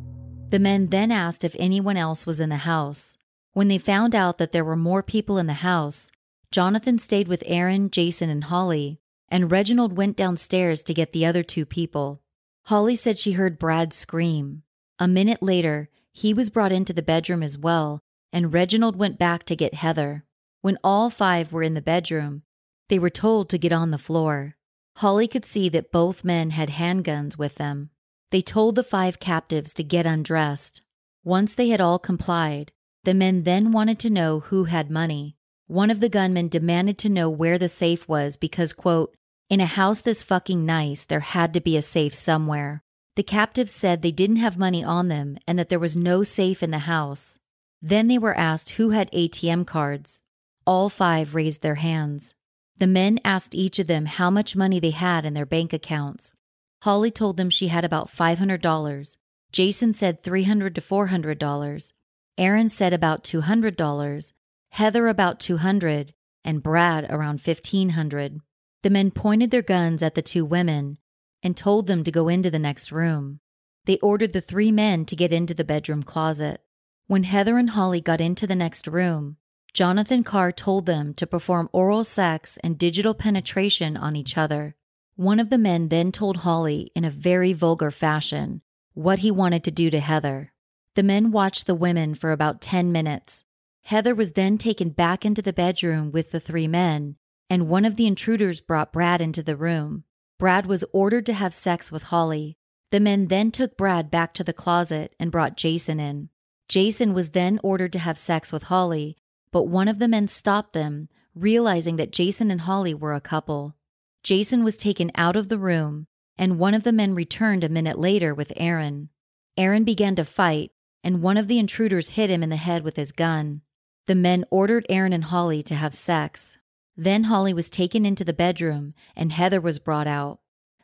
[0.50, 3.18] The men then asked if anyone else was in the house.
[3.54, 6.12] When they found out that there were more people in the house,
[6.52, 11.44] Jonathan stayed with Aaron, Jason, and Holly, and Reginald went downstairs to get the other
[11.44, 12.22] two people.
[12.66, 14.64] Holly said she heard Brad scream.
[14.98, 18.00] A minute later, he was brought into the bedroom as well,
[18.34, 20.26] and Reginald went back to get Heather.
[20.62, 22.42] When all five were in the bedroom,
[22.90, 24.56] they were told to get on the floor.
[24.98, 27.92] Holly could see that both men had handguns with them.
[28.32, 30.82] They told the five captives to get undressed.
[31.24, 32.72] Once they had all complied,
[33.04, 35.36] the men then wanted to know who had money.
[35.68, 39.16] One of the gunmen demanded to know where the safe was because, quote,
[39.48, 42.82] in a house this fucking nice, there had to be a safe somewhere.
[43.16, 46.64] The captives said they didn't have money on them and that there was no safe
[46.64, 47.38] in the house.
[47.82, 50.24] Then they were asked who had ATM cards.
[50.66, 52.34] All five raised their hands.
[52.78, 56.34] The men asked each of them how much money they had in their bank accounts.
[56.82, 59.18] Holly told them she had about $500.
[59.52, 61.94] Jason said 300 to $400.
[62.38, 64.34] Aaron said about $200.
[64.72, 68.42] Heather about 200 and Brad around 1500.
[68.86, 71.00] The men pointed their guns at the two women
[71.42, 73.40] and told them to go into the next room.
[73.86, 76.62] They ordered the three men to get into the bedroom closet.
[77.08, 79.38] When Heather and Holly got into the next room,
[79.74, 84.76] Jonathan Carr told them to perform oral sex and digital penetration on each other.
[85.16, 88.62] One of the men then told Holly in a very vulgar fashion
[88.94, 90.54] what he wanted to do to Heather.
[90.94, 93.46] The men watched the women for about 10 minutes.
[93.82, 97.16] Heather was then taken back into the bedroom with the three men,
[97.50, 100.04] and one of the intruders brought Brad into the room.
[100.38, 102.58] Brad was ordered to have sex with Holly.
[102.92, 106.30] The men then took Brad back to the closet and brought Jason in.
[106.68, 109.18] Jason was then ordered to have sex with Holly,
[109.52, 113.76] but one of the men stopped them, realizing that Jason and Holly were a couple.
[114.24, 118.00] Jason was taken out of the room, and one of the men returned a minute
[118.00, 119.10] later with Aaron.
[119.58, 120.72] Aaron began to fight,
[121.04, 123.62] and one of the intruders hit him in the head with his gun.
[124.08, 126.58] The men ordered Aaron and Holly to have sex.
[126.98, 130.40] Then Holly was taken into the bedroom, and Heather was brought out.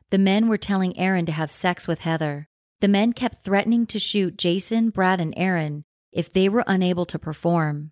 [0.10, 2.50] The men were telling Aaron to have sex with Heather.
[2.82, 7.20] The men kept threatening to shoot Jason, Brad, and Aaron if they were unable to
[7.20, 7.92] perform.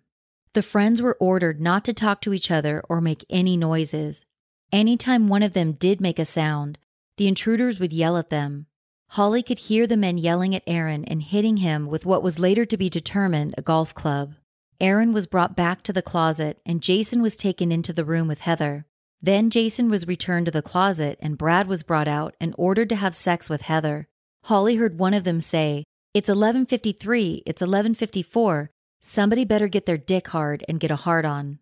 [0.52, 4.24] The friends were ordered not to talk to each other or make any noises.
[4.72, 6.78] Anytime one of them did make a sound,
[7.16, 8.66] the intruders would yell at them.
[9.10, 12.64] Holly could hear the men yelling at Aaron and hitting him with what was later
[12.66, 14.34] to be determined a golf club.
[14.80, 18.40] Aaron was brought back to the closet and Jason was taken into the room with
[18.40, 18.86] Heather.
[19.20, 22.96] Then Jason was returned to the closet and Brad was brought out and ordered to
[22.96, 24.08] have sex with Heather.
[24.44, 28.70] Holly heard one of them say, It's 1153, it's 1154.
[29.02, 31.58] Somebody better get their dick hard and get a hard on.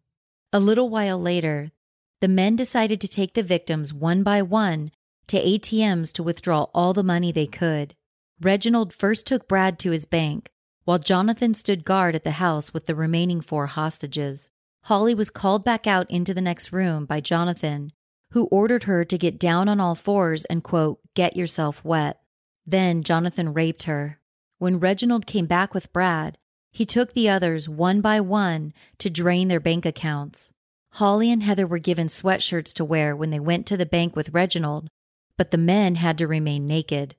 [0.52, 1.72] A little while later,
[2.20, 4.92] the men decided to take the victims one by one
[5.26, 7.94] to ATMs to withdraw all the money they could.
[8.40, 10.50] Reginald first took Brad to his bank,
[10.88, 14.48] while Jonathan stood guard at the house with the remaining four hostages.
[14.84, 17.92] Holly was called back out into the next room by Jonathan,
[18.30, 22.22] who ordered her to get down on all fours and, quote, get yourself wet.
[22.64, 24.18] Then Jonathan raped her.
[24.56, 26.38] When Reginald came back with Brad,
[26.72, 30.52] he took the others one by one to drain their bank accounts.
[30.92, 34.32] Holly and Heather were given sweatshirts to wear when they went to the bank with
[34.32, 34.88] Reginald,
[35.36, 37.14] but the men had to remain naked.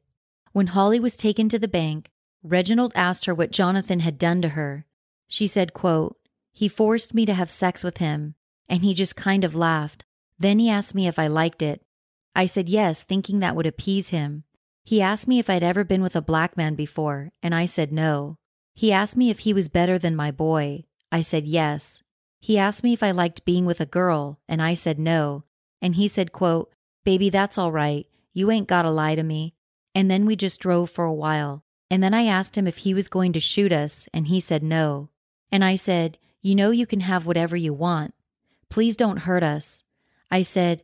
[0.54, 2.10] When Holly was taken to the bank,
[2.44, 4.86] Reginald asked her what Jonathan had done to her.
[5.28, 6.18] She said, quote,
[6.52, 8.36] He forced me to have sex with him,
[8.68, 10.06] and he just kind of laughed.
[10.38, 11.82] Then he asked me if I liked it.
[12.36, 14.46] I said yes, thinking that would appease him.
[14.84, 17.92] He asked me if I'd ever been with a black man before, and I said
[17.92, 18.38] no.
[18.74, 20.86] He asked me if he was better than my boy.
[21.12, 22.02] I said yes.
[22.40, 25.44] He asked me if I liked being with a girl, and I said no.
[25.82, 26.72] And he said, quote,
[27.04, 28.08] Baby, that's all right.
[28.34, 29.54] You ain't gotta lie to me.
[29.94, 31.64] And then we just drove for a while.
[31.92, 34.64] And then I asked him if he was going to shoot us, and he said
[34.64, 35.10] no.
[35.52, 38.14] And I said, You know, you can have whatever you want.
[38.70, 39.84] Please don't hurt us.
[40.30, 40.84] I said,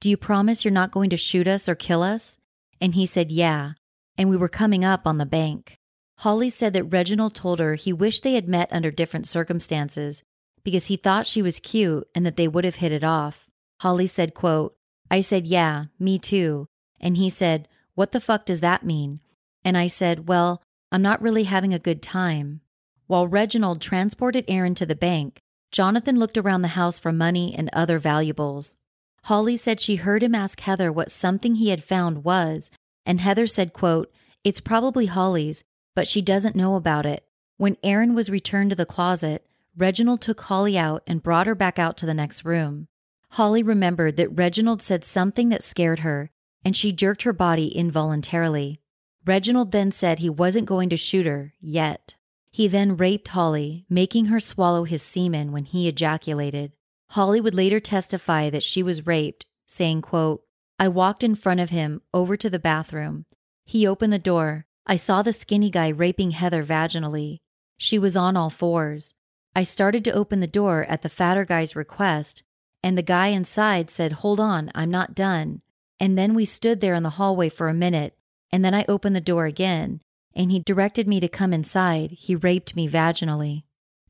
[0.00, 2.38] Do you promise you're not going to shoot us or kill us?
[2.80, 3.72] And he said, Yeah.
[4.16, 5.78] And we were coming up on the bank.
[6.20, 10.22] Holly said that Reginald told her he wished they had met under different circumstances
[10.64, 13.46] because he thought she was cute and that they would have hit it off.
[13.80, 14.74] Holly said, quote,
[15.10, 16.68] I said, Yeah, me too.
[16.98, 19.20] And he said, What the fuck does that mean?
[19.66, 22.60] And I said, Well, I'm not really having a good time.
[23.08, 25.40] While Reginald transported Aaron to the bank,
[25.72, 28.76] Jonathan looked around the house for money and other valuables.
[29.24, 32.70] Holly said she heard him ask Heather what something he had found was,
[33.04, 34.12] and Heather said, quote,
[34.44, 35.64] It's probably Holly's,
[35.96, 37.24] but she doesn't know about it.
[37.56, 39.44] When Aaron was returned to the closet,
[39.76, 42.86] Reginald took Holly out and brought her back out to the next room.
[43.30, 46.30] Holly remembered that Reginald said something that scared her,
[46.64, 48.80] and she jerked her body involuntarily.
[49.26, 52.14] Reginald then said he wasn't going to shoot her yet.
[52.52, 56.72] He then raped Holly, making her swallow his semen when he ejaculated.
[57.10, 60.42] Holly would later testify that she was raped, saying, quote,
[60.78, 63.26] I walked in front of him over to the bathroom.
[63.64, 64.66] He opened the door.
[64.86, 67.40] I saw the skinny guy raping Heather vaginally.
[67.76, 69.14] She was on all fours.
[69.54, 72.42] I started to open the door at the fatter guy's request,
[72.82, 75.62] and the guy inside said, Hold on, I'm not done.
[75.98, 78.16] And then we stood there in the hallway for a minute,
[78.56, 80.00] and then I opened the door again,
[80.34, 82.12] and he directed me to come inside.
[82.12, 83.64] He raped me vaginally.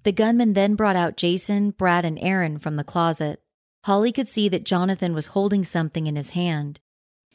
[0.05, 3.43] The gunman then brought out Jason, Brad, and Aaron from the closet.
[3.87, 6.79] Holly could see that Jonathan was holding something in his hand.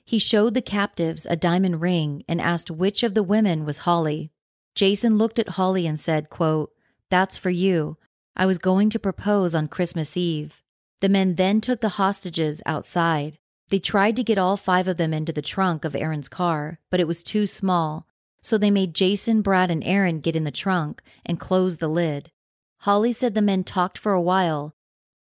[0.06, 4.32] He showed the captives a diamond ring and asked which of the women was Holly.
[4.74, 6.72] Jason looked at Holly and said, quote,
[7.10, 7.98] That's for you.
[8.38, 10.64] I was going to propose on Christmas Eve.
[11.02, 13.38] The men then took the hostages outside.
[13.72, 17.00] They tried to get all five of them into the trunk of Aaron's car, but
[17.00, 18.06] it was too small,
[18.44, 22.32] so they made Jason, Brad, and Aaron get in the trunk and close the lid.
[22.80, 24.76] Holly said the men talked for a while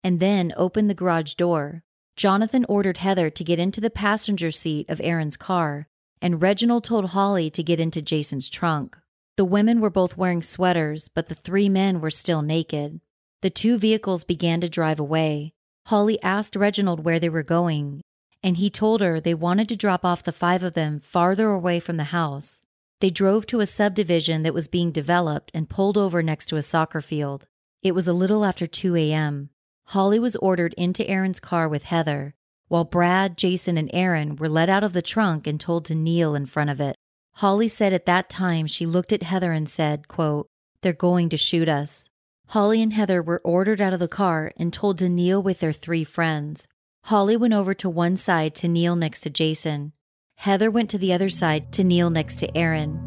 [0.02, 1.84] and then opened the garage door.
[2.16, 5.90] Jonathan ordered Heather to get into the passenger seat of Aaron's car,
[6.22, 8.98] and Reginald told Holly to get into Jason's trunk.
[9.36, 13.02] The women were both wearing sweaters, but the three men were still naked.
[13.42, 15.54] The two vehicles began to drive away.
[15.88, 18.02] Holly asked Reginald where they were going,
[18.48, 21.82] and he told her they wanted to drop off the five of them farther away
[21.82, 22.64] from the house.
[23.02, 26.62] They drove to a subdivision that was being developed and pulled over next to a
[26.62, 27.46] soccer field.
[27.84, 29.50] It was a little after 2 a.m.
[29.88, 32.36] Holly was ordered into Aaron's car with Heather,
[32.70, 36.34] while Brad, Jason, and Aaron were let out of the trunk and told to kneel
[36.34, 36.96] in front of it.
[37.34, 40.48] Holly said at that time she looked at Heather and said, quote,
[40.84, 42.08] They're going to shoot us.
[42.48, 45.74] Holly and Heather were ordered out of the car and told to kneel with their
[45.74, 46.66] three friends.
[47.08, 49.94] Holly went over to one side to kneel next to Jason.
[50.36, 52.98] Heather went to the other side to kneel next to Aaron.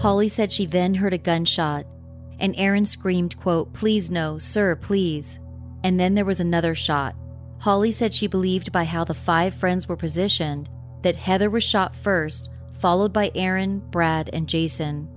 [0.00, 1.86] Holly said she then heard a gunshot,
[2.40, 5.38] and Aaron screamed, quote, Please no, sir, please.
[5.84, 7.14] And then there was another shot.
[7.60, 10.68] Holly said she believed by how the five friends were positioned
[11.02, 12.48] that Heather was shot first,
[12.80, 15.08] followed by Aaron, Brad, and Jason.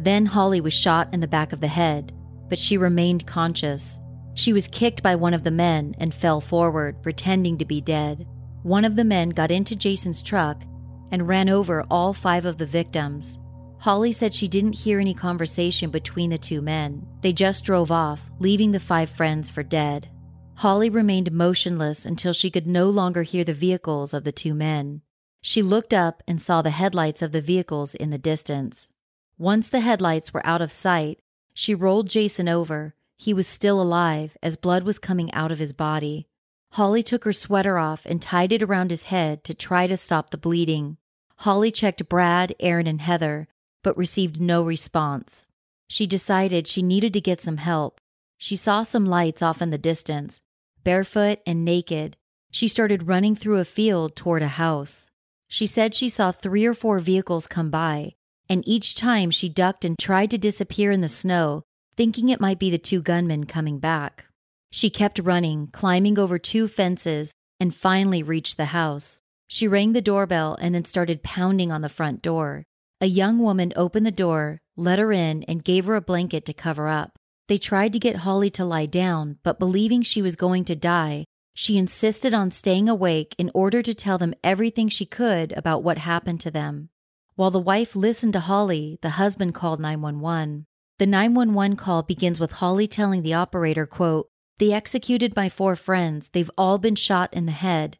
[0.00, 2.12] Then Holly was shot in the back of the head,
[2.48, 3.98] but she remained conscious.
[4.34, 8.26] She was kicked by one of the men and fell forward, pretending to be dead.
[8.62, 10.62] One of the men got into Jason's truck
[11.10, 13.38] and ran over all five of the victims.
[13.78, 17.06] Holly said she didn't hear any conversation between the two men.
[17.20, 20.08] They just drove off, leaving the five friends for dead.
[20.56, 25.02] Holly remained motionless until she could no longer hear the vehicles of the two men.
[25.42, 28.88] She looked up and saw the headlights of the vehicles in the distance.
[29.36, 31.18] Once the headlights were out of sight,
[31.54, 35.72] she rolled Jason over he was still alive, as blood was coming out of his
[35.72, 36.26] body.
[36.72, 40.30] Holly took her sweater off and tied it around his head to try to stop
[40.30, 40.96] the bleeding.
[41.38, 43.48] Holly checked Brad, Aaron, and Heather,
[43.82, 45.46] but received no response.
[45.88, 48.00] She decided she needed to get some help.
[48.36, 50.40] She saw some lights off in the distance.
[50.82, 52.16] Barefoot and naked,
[52.50, 55.10] she started running through a field toward a house.
[55.48, 58.14] She said she saw three or four vehicles come by,
[58.48, 61.64] and each time she ducked and tried to disappear in the snow
[61.96, 64.26] thinking it might be the two gunmen coming back.
[64.70, 69.20] She kept running, climbing over two fences, and finally reached the house.
[69.46, 72.64] She rang the doorbell and then started pounding on the front door.
[73.00, 76.52] A young woman opened the door, let her in, and gave her a blanket to
[76.52, 77.12] cover up.
[77.46, 81.26] They tried to get Holly to lie down, but believing she was going to die,
[81.54, 85.98] she insisted on staying awake in order to tell them everything she could about what
[85.98, 86.88] happened to them.
[87.36, 90.66] While the wife listened to Holly, the husband called 911.
[90.98, 94.28] The 911 call begins with Holly telling the operator, quote,
[94.58, 96.28] They executed my four friends.
[96.28, 97.98] They've all been shot in the head.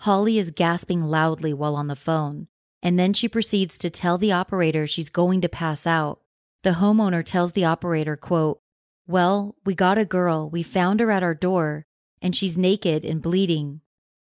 [0.00, 2.46] Holly is gasping loudly while on the phone,
[2.80, 6.20] and then she proceeds to tell the operator she's going to pass out.
[6.62, 8.60] The homeowner tells the operator, quote,
[9.08, 10.48] Well, we got a girl.
[10.48, 11.86] We found her at our door,
[12.22, 13.80] and she's naked and bleeding.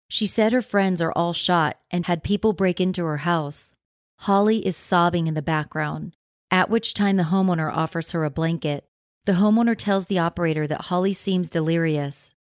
[0.09, 3.75] She said her friends are all shot and had people break into her house.
[4.19, 6.17] Holly is sobbing in the background
[6.55, 8.87] at which time the homeowner offers her a blanket.
[9.25, 12.33] The homeowner tells the operator that Holly seems delirious.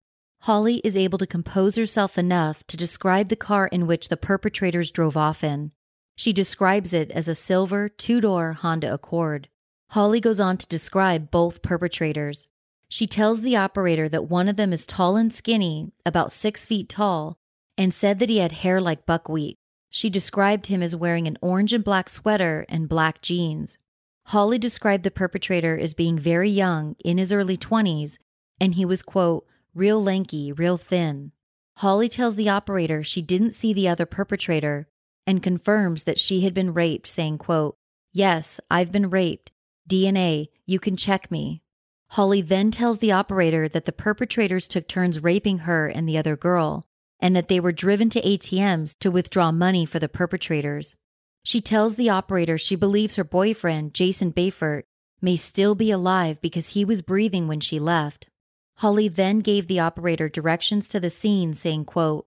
[0.41, 4.91] Holly is able to compose herself enough to describe the car in which the perpetrators
[4.91, 5.71] drove off in.
[6.15, 9.47] She describes it as a silver two door Honda Accord.
[9.89, 12.45] Holly goes on to describe both perpetrators.
[12.89, 16.87] She tells the operator that one of them is tall and skinny, about six feet
[16.87, 17.39] tall,
[17.79, 19.57] and said that he had hair like buckwheat.
[19.95, 23.77] She described him as wearing an orange and black sweater and black jeans.
[24.25, 28.17] Holly described the perpetrator as being very young, in his early 20s,
[28.59, 31.31] and he was, quote, real lanky, real thin.
[31.77, 34.87] Holly tells the operator she didn't see the other perpetrator
[35.27, 37.77] and confirms that she had been raped, saying, quote,
[38.11, 39.51] Yes, I've been raped.
[39.87, 41.61] DNA, you can check me.
[42.07, 46.35] Holly then tells the operator that the perpetrators took turns raping her and the other
[46.35, 46.87] girl,
[47.23, 50.93] and that they were driven to ATMs to withdraw money for the perpetrators.
[51.45, 54.83] She tells the operator she believes her boyfriend, Jason Befort,
[55.21, 58.27] may still be alive because he was breathing when she left.
[58.79, 62.25] Holly then gave the operator directions to the scene, saying, quote,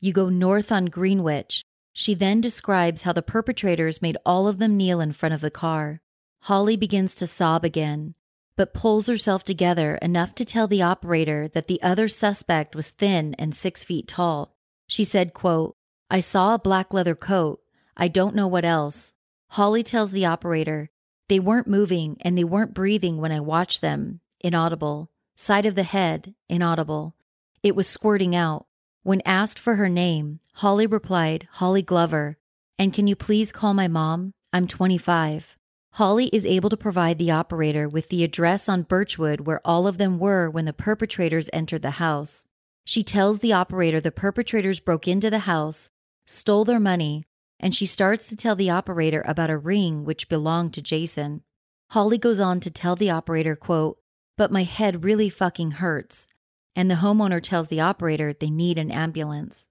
[0.00, 1.62] You go north on Greenwich.
[1.92, 5.50] She then describes how the perpetrators made all of them kneel in front of the
[5.50, 6.00] car.
[6.42, 8.14] Holly begins to sob again,
[8.58, 13.34] but pulls herself together enough to tell the operator that the other suspect was thin
[13.38, 14.56] and six feet tall.
[14.88, 15.76] She said, quote,
[16.10, 17.60] I saw a black leather coat,
[17.96, 19.14] I don't know what else.
[19.50, 20.90] Holly tells the operator,
[21.28, 24.20] they weren't moving and they weren't breathing when I watched them.
[24.40, 25.10] Inaudible.
[25.36, 26.34] Side of the head.
[26.48, 27.14] Inaudible.
[27.62, 28.66] It was squirting out.
[29.04, 32.38] When asked for her name, Holly replied, Holly Glover.
[32.76, 34.32] And can you please call my mom?
[34.52, 35.57] I'm 25.
[35.98, 39.98] Holly is able to provide the operator with the address on Birchwood where all of
[39.98, 42.46] them were when the perpetrators entered the house.
[42.84, 45.90] She tells the operator the perpetrators broke into the house,
[46.24, 47.24] stole their money,
[47.58, 51.42] and she starts to tell the operator about a ring which belonged to Jason.
[51.90, 53.98] Holly goes on to tell the operator, quote,
[54.36, 56.28] But my head really fucking hurts.
[56.76, 59.66] and the homeowner tells the operator they need an ambulance.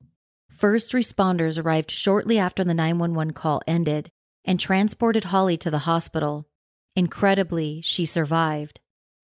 [0.49, 4.11] First responders arrived shortly after the 911 call ended
[4.45, 6.47] and transported Holly to the hospital.
[6.95, 8.79] Incredibly, she survived.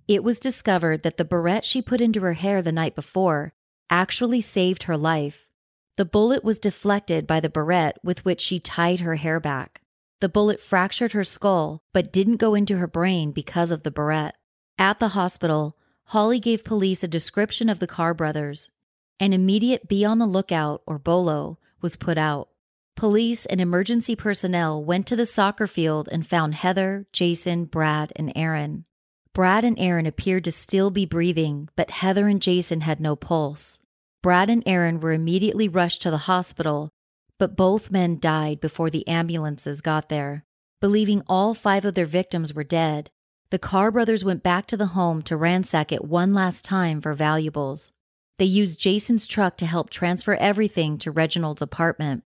[0.08, 3.54] It was discovered that the barrette she put into her hair the night before
[3.90, 5.48] actually saved her life.
[5.96, 9.82] The bullet was deflected by the barrette with which she tied her hair back.
[10.20, 14.36] The bullet fractured her skull, but didn't go into her brain because of the barrette.
[14.78, 18.72] At the hospital, Holly gave police a description of the Carr brothers.
[19.20, 22.50] An immediate be on the lookout, or BOLO, was put out.
[22.96, 28.32] Police and emergency personnel went to the soccer field and found Heather, Jason, Brad, and
[28.36, 28.86] Aaron.
[29.34, 33.82] Brad and Aaron appeared to still be breathing, but Heather and Jason had no pulse.
[34.22, 36.92] Brad and Aaron were immediately rushed to the hospital,
[37.40, 40.46] but both men died before the ambulances got there.
[40.80, 43.10] Believing all five of their victims were dead,
[43.50, 47.14] the Carr brothers went back to the home to ransack it one last time for
[47.14, 47.92] valuables.
[48.38, 52.24] They used Jason's truck to help transfer everything to Reginald's apartment.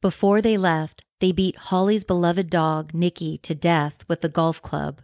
[0.00, 5.00] Before they left, they beat Holly's beloved dog, Nikki, to death with the golf club.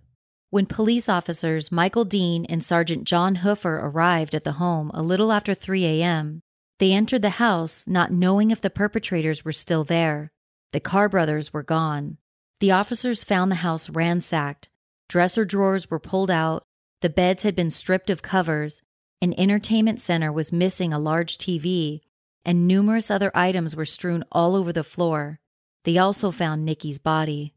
[0.50, 5.32] When police officers Michael Dean and Sergeant John Hoofer arrived at the home a little
[5.32, 6.40] after 3 a.m.,
[6.78, 10.30] they entered the house not knowing if the perpetrators were still there.
[10.72, 12.18] The Carr brothers were gone.
[12.60, 14.68] The officers found the house ransacked,
[15.08, 16.64] Dresser drawers were pulled out,
[17.00, 18.82] the beds had been stripped of covers,
[19.20, 22.00] an entertainment center was missing a large TV,
[22.44, 25.40] and numerous other items were strewn all over the floor.
[25.84, 27.54] They also found Nikki's body.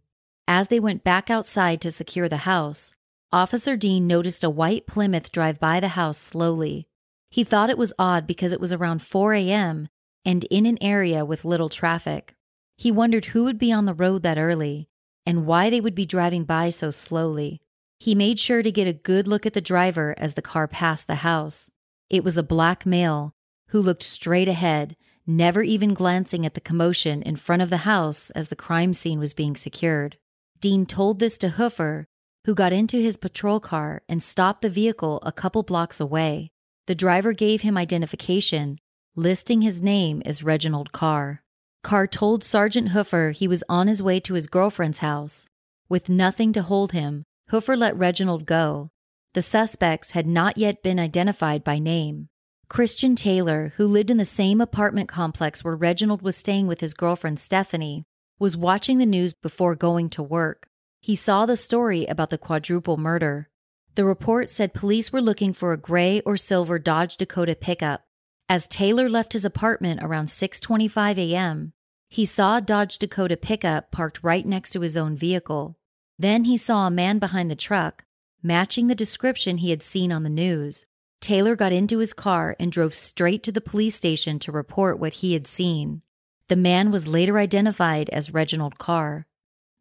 [0.47, 2.93] As they went back outside to secure the house,
[3.31, 6.87] Officer Dean noticed a white Plymouth drive by the house slowly.
[7.29, 9.89] He thought it was odd because it was around 4 a.m.
[10.23, 12.35] and in an area with little traffic.
[12.77, 14.87] He wondered who would be on the road that early
[15.25, 17.61] and why they would be driving by so slowly.
[17.99, 21.07] He made sure to get a good look at the driver as the car passed
[21.07, 21.69] the house.
[22.09, 23.33] It was a black male
[23.69, 24.95] who looked straight ahead,
[25.25, 29.19] never even glancing at the commotion in front of the house as the crime scene
[29.19, 30.17] was being secured.
[30.59, 32.05] Dean told this to Hoofer,
[32.45, 36.49] who got into his patrol car and stopped the vehicle a couple blocks away.
[36.87, 38.79] The driver gave him identification,
[39.15, 41.43] listing his name as Reginald Carr.
[41.83, 45.49] Carr told Sergeant Hoofer he was on his way to his girlfriend's house.
[45.89, 48.89] With nothing to hold him, Hoofer let Reginald go.
[49.33, 52.29] The suspects had not yet been identified by name.
[52.69, 56.93] Christian Taylor, who lived in the same apartment complex where Reginald was staying with his
[56.93, 58.03] girlfriend Stephanie,
[58.39, 60.67] was watching the news before going to work.
[60.99, 63.49] He saw the story about the quadruple murder.
[63.95, 68.03] The report said police were looking for a gray or silver Dodge Dakota pickup.
[68.49, 71.71] As Taylor left his apartment around 6:25 a.m.,
[72.09, 75.77] he saw a Dodge Dakota pickup parked right next to his own vehicle.
[76.19, 78.03] Then he saw a man behind the truck,
[78.43, 80.85] matching the description he had seen on the news.
[81.21, 85.13] Taylor got into his car and drove straight to the police station to report what
[85.13, 86.03] he had seen.
[86.47, 89.27] The man was later identified as Reginald Carr.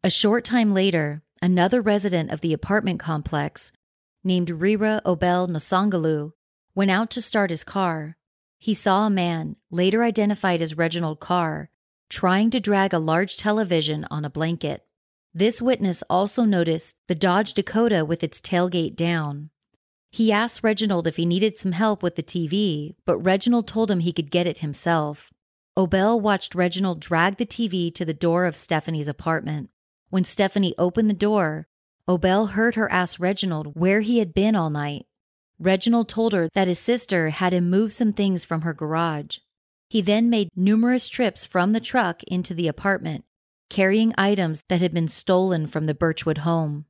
[0.03, 3.71] A short time later, another resident of the apartment complex,
[4.23, 6.33] named Rira Obel Nosangalu,
[6.75, 8.17] went out to start his car.
[8.59, 11.69] He saw a man, later identified as Reginald Carr,
[12.09, 14.83] trying to drag a large television on a blanket.
[15.33, 19.51] This witness also noticed the Dodge Dakota with its tailgate down.
[20.09, 23.99] He asked Reginald if he needed some help with the TV, but Reginald told him
[23.99, 25.31] he could get it himself.
[25.77, 29.69] Obel watched Reginald drag the TV to the door of Stephanie's apartment.
[30.09, 31.67] When Stephanie opened the door,
[32.07, 35.05] Obel heard her ask Reginald where he had been all night.
[35.59, 39.37] Reginald told her that his sister had him move some things from her garage.
[39.89, 43.25] He then made numerous trips from the truck into the apartment,
[43.69, 46.85] carrying items that had been stolen from the Birchwood home.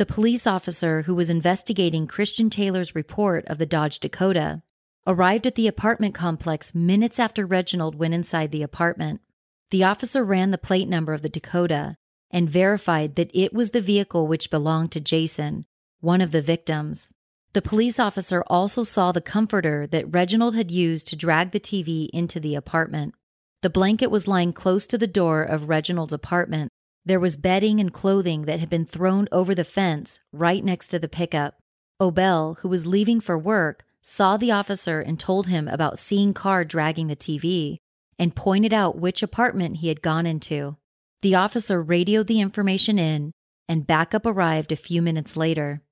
[0.00, 4.62] The police officer who was investigating Christian Taylor's report of the Dodge Dakota
[5.06, 9.20] arrived at the apartment complex minutes after Reginald went inside the apartment.
[9.68, 11.98] The officer ran the plate number of the Dakota
[12.30, 15.66] and verified that it was the vehicle which belonged to Jason,
[16.00, 17.10] one of the victims.
[17.52, 22.08] The police officer also saw the comforter that Reginald had used to drag the TV
[22.14, 23.14] into the apartment.
[23.60, 26.72] The blanket was lying close to the door of Reginald's apartment.
[27.04, 30.98] There was bedding and clothing that had been thrown over the fence right next to
[30.98, 31.54] the pickup.
[32.00, 36.64] Obel, who was leaving for work, saw the officer and told him about seeing Carr
[36.64, 37.78] dragging the TV
[38.18, 40.76] and pointed out which apartment he had gone into.
[41.22, 43.32] The officer radioed the information in,
[43.68, 45.82] and backup arrived a few minutes later.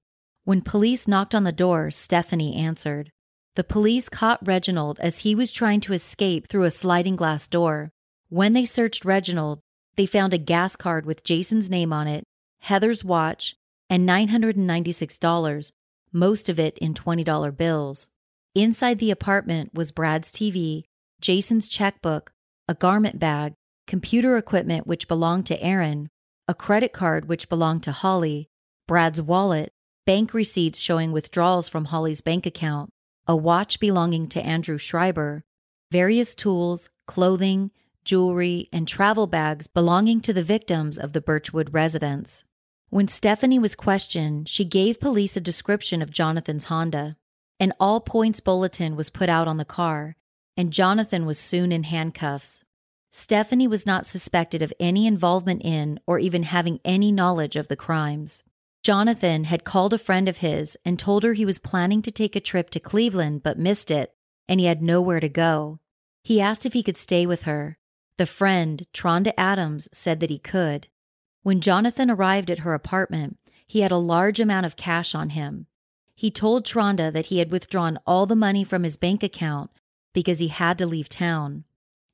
[0.44, 3.10] When police knocked on the door, Stephanie answered.
[3.56, 7.92] The police caught Reginald as he was trying to escape through a sliding glass door.
[8.28, 9.60] When they searched Reginald,
[9.98, 12.22] they found a gas card with Jason's name on it,
[12.60, 13.56] Heather's watch,
[13.90, 15.72] and $996,
[16.12, 18.08] most of it in $20 bills.
[18.54, 20.84] Inside the apartment was Brad's TV,
[21.20, 22.30] Jason's checkbook,
[22.68, 23.54] a garment bag,
[23.88, 26.08] computer equipment which belonged to Aaron,
[26.46, 28.48] a credit card which belonged to Holly,
[28.86, 29.72] Brad's wallet,
[30.06, 32.90] bank receipts showing withdrawals from Holly's bank account,
[33.26, 35.42] a watch belonging to Andrew Schreiber,
[35.90, 37.72] various tools, clothing,
[38.08, 42.42] jewelry, and travel bags belonging to the victims of the Birchwood residence.
[42.88, 47.18] When Stephanie was questioned, she gave police a description of Jonathan's Honda.
[47.60, 50.16] An all points bulletin was put out on the car,
[50.56, 52.64] and Jonathan was soon in handcuffs.
[53.12, 57.76] Stephanie was not suspected of any involvement in or even having any knowledge of the
[57.76, 58.42] crimes.
[58.82, 62.34] Jonathan had called a friend of his and told her he was planning to take
[62.34, 64.14] a trip to Cleveland but missed it,
[64.48, 65.78] and he had nowhere to go.
[66.22, 67.76] He asked if he could stay with her.
[68.18, 70.88] The friend, Tronda Adams, said that he could.
[71.42, 75.66] When Jonathan arrived at her apartment, he had a large amount of cash on him.
[76.16, 79.70] He told Tronda that he had withdrawn all the money from his bank account
[80.12, 81.62] because he had to leave town.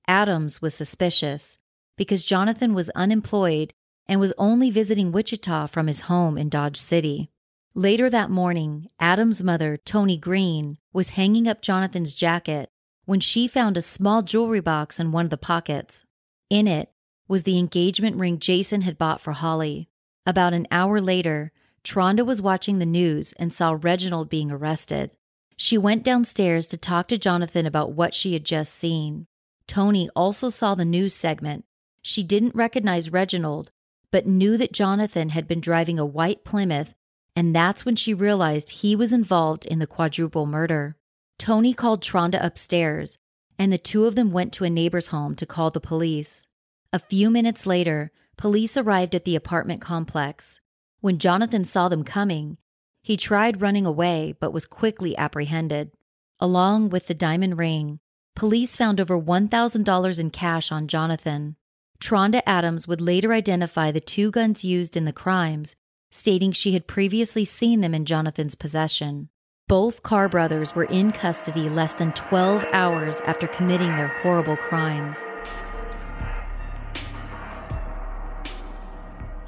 [0.07, 1.57] Adams was suspicious
[1.97, 3.73] because Jonathan was unemployed
[4.07, 7.31] and was only visiting Wichita from his home in Dodge City.
[7.75, 12.71] Later that morning, Adam's mother, Tony Green, was hanging up Jonathan's jacket
[13.05, 16.05] when she found a small jewelry box in one of the pockets.
[16.51, 16.91] In it
[17.29, 19.89] was the engagement ring Jason had bought for Holly.
[20.27, 21.53] About an hour later,
[21.83, 25.17] Tronda was watching the news and saw Reginald being arrested.
[25.57, 29.27] She went downstairs to talk to Jonathan about what she had just seen.
[29.67, 31.65] Tony also saw the news segment.
[32.03, 33.71] She didn't recognize Reginald,
[34.11, 36.95] but knew that Jonathan had been driving a white Plymouth,
[37.37, 40.97] and that's when she realized he was involved in the quadruple murder.
[41.39, 43.19] Tony called Tronda upstairs,
[43.59, 46.47] and the two of them went to a neighbor's home to call the police.
[46.93, 50.61] A few minutes later, police arrived at the apartment complex.
[51.01, 52.59] When Jonathan saw them coming,
[53.03, 55.93] he tried running away but was quickly apprehended.
[56.41, 58.01] Along with the diamond ring,
[58.35, 61.57] police found over $1,000 in cash on Jonathan.
[62.01, 65.77] Tronda Adams would later identify the two guns used in the crimes,
[66.11, 69.29] stating she had previously seen them in Jonathan's possession.
[69.67, 75.25] Both Carr brothers were in custody less than 12 hours after committing their horrible crimes.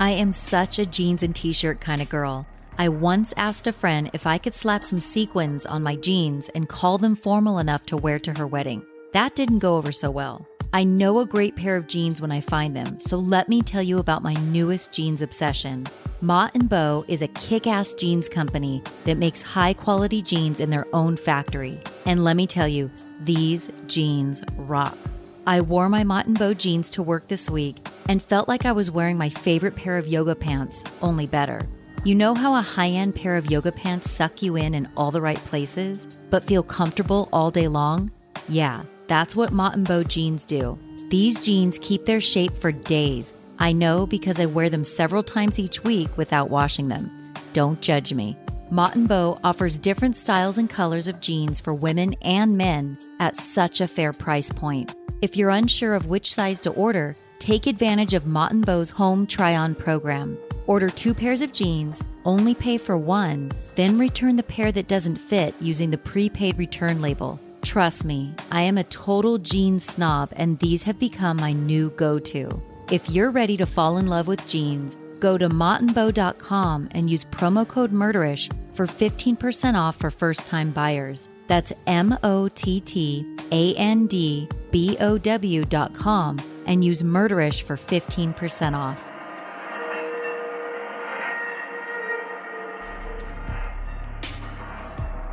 [0.00, 2.46] I am such a jeans and t shirt kind of girl.
[2.78, 6.66] I once asked a friend if I could slap some sequins on my jeans and
[6.66, 8.86] call them formal enough to wear to her wedding.
[9.12, 10.46] That didn't go over so well.
[10.72, 13.82] I know a great pair of jeans when I find them, so let me tell
[13.82, 15.86] you about my newest jeans obsession.
[16.26, 21.16] Mott and Bow is a kick-ass jeans company that makes high-quality jeans in their own
[21.16, 21.80] factory.
[22.04, 24.98] And let me tell you, these jeans rock.
[25.46, 27.76] I wore my Mott and Bow jeans to work this week
[28.08, 31.60] and felt like I was wearing my favorite pair of yoga pants, only better.
[32.02, 35.12] You know how a high end pair of yoga pants suck you in in all
[35.12, 38.10] the right places, but feel comfortable all day long?
[38.48, 40.76] Yeah, that's what Mott and Bow jeans do.
[41.08, 43.32] These jeans keep their shape for days.
[43.58, 47.10] I know because I wear them several times each week without washing them.
[47.52, 48.36] Don't judge me.
[48.70, 53.80] Mott Bow offers different styles and colors of jeans for women and men at such
[53.80, 54.94] a fair price point.
[55.22, 59.26] If you're unsure of which size to order, Take advantage of Mott & Bow's home
[59.26, 60.38] try-on program.
[60.66, 65.16] Order two pairs of jeans, only pay for one, then return the pair that doesn't
[65.16, 67.38] fit using the prepaid return label.
[67.62, 72.48] Trust me, I am a total jeans snob and these have become my new go-to.
[72.88, 77.66] If you're ready to fall in love with jeans, go to mottandbow.com and use promo
[77.66, 81.28] code MURDERISH for 15% off for first-time buyers.
[81.48, 87.02] That's M O T T A N D B O W dot com and use
[87.02, 89.02] Murderish for 15% off.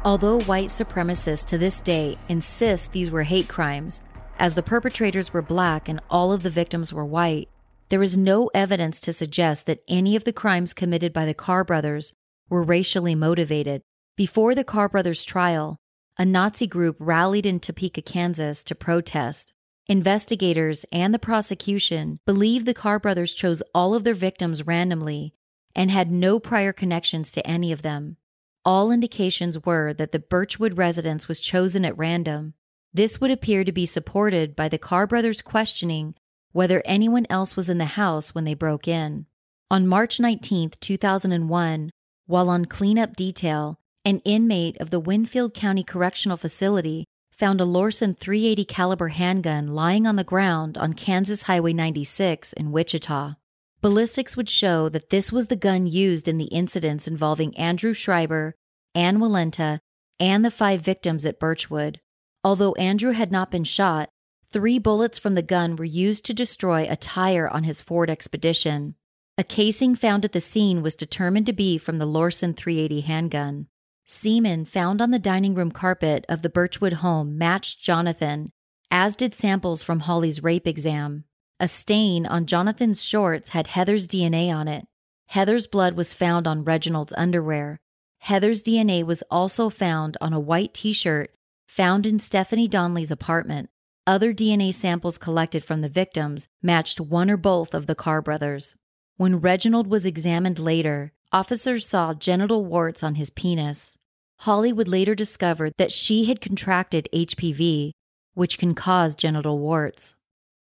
[0.03, 4.01] Although white supremacists to this day insist these were hate crimes,
[4.37, 7.49] as the perpetrators were black and all of the victims were white,
[7.89, 11.63] there is no evidence to suggest that any of the crimes committed by the Carr
[11.63, 12.13] brothers
[12.49, 13.81] were racially motivated.
[14.15, 15.77] Before the Carr brothers' trial,
[16.17, 19.53] a Nazi group rallied in Topeka, Kansas to protest.
[19.87, 25.33] Investigators and the prosecution believe the Carr brothers chose all of their victims randomly
[25.75, 28.17] and had no prior connections to any of them.
[28.63, 32.53] All indications were that the Birchwood residence was chosen at random.
[32.93, 36.13] This would appear to be supported by the Carr brothers questioning
[36.51, 39.25] whether anyone else was in the house when they broke in.
[39.71, 41.89] On March 19, 2001,
[42.27, 48.15] while on cleanup detail, an inmate of the Winfield County Correctional Facility found a Lorcin
[48.15, 53.33] 380 caliber handgun lying on the ground on Kansas Highway 96 in Wichita.
[53.81, 58.53] Ballistics would show that this was the gun used in the incidents involving Andrew Schreiber,
[58.93, 59.79] Ann Walenta,
[60.19, 61.99] and the five victims at Birchwood.
[62.43, 64.09] Although Andrew had not been shot,
[64.51, 68.95] three bullets from the gun were used to destroy a tire on his Ford Expedition.
[69.37, 73.67] A casing found at the scene was determined to be from the Lorcin 380 handgun.
[74.05, 78.51] Semen found on the dining room carpet of the Birchwood home matched Jonathan,
[78.91, 81.23] as did samples from Holly's rape exam.
[81.59, 84.85] A stain on Jonathan's shorts had Heather's DNA on it.
[85.27, 87.79] Heather's blood was found on Reginald's underwear.
[88.19, 91.31] Heather's DNA was also found on a white t shirt
[91.73, 93.67] found in Stephanie Donley's apartment.
[94.05, 98.75] Other DNA samples collected from the victims matched one or both of the Carr brothers.
[99.17, 103.95] When Reginald was examined later, officers saw genital warts on his penis.
[104.41, 107.93] Holly would later discover that she had contracted HPV,
[108.35, 110.15] which can cause genital warts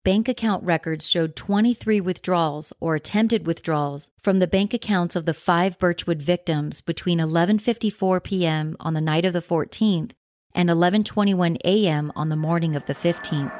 [0.03, 5.33] bank account records showed 23 withdrawals or attempted withdrawals from the bank accounts of the
[5.33, 8.75] five Birchwood victims between 11:54 p.m.
[8.79, 10.11] on the night of the 14th
[10.53, 12.11] and 11:21 a.m.
[12.15, 13.51] on the morning of the 15th.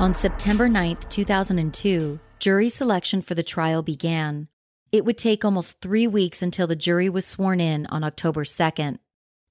[0.00, 4.48] On September 9, 2002, jury selection for the trial began.
[4.92, 8.98] It would take almost three weeks until the jury was sworn in on October 2nd.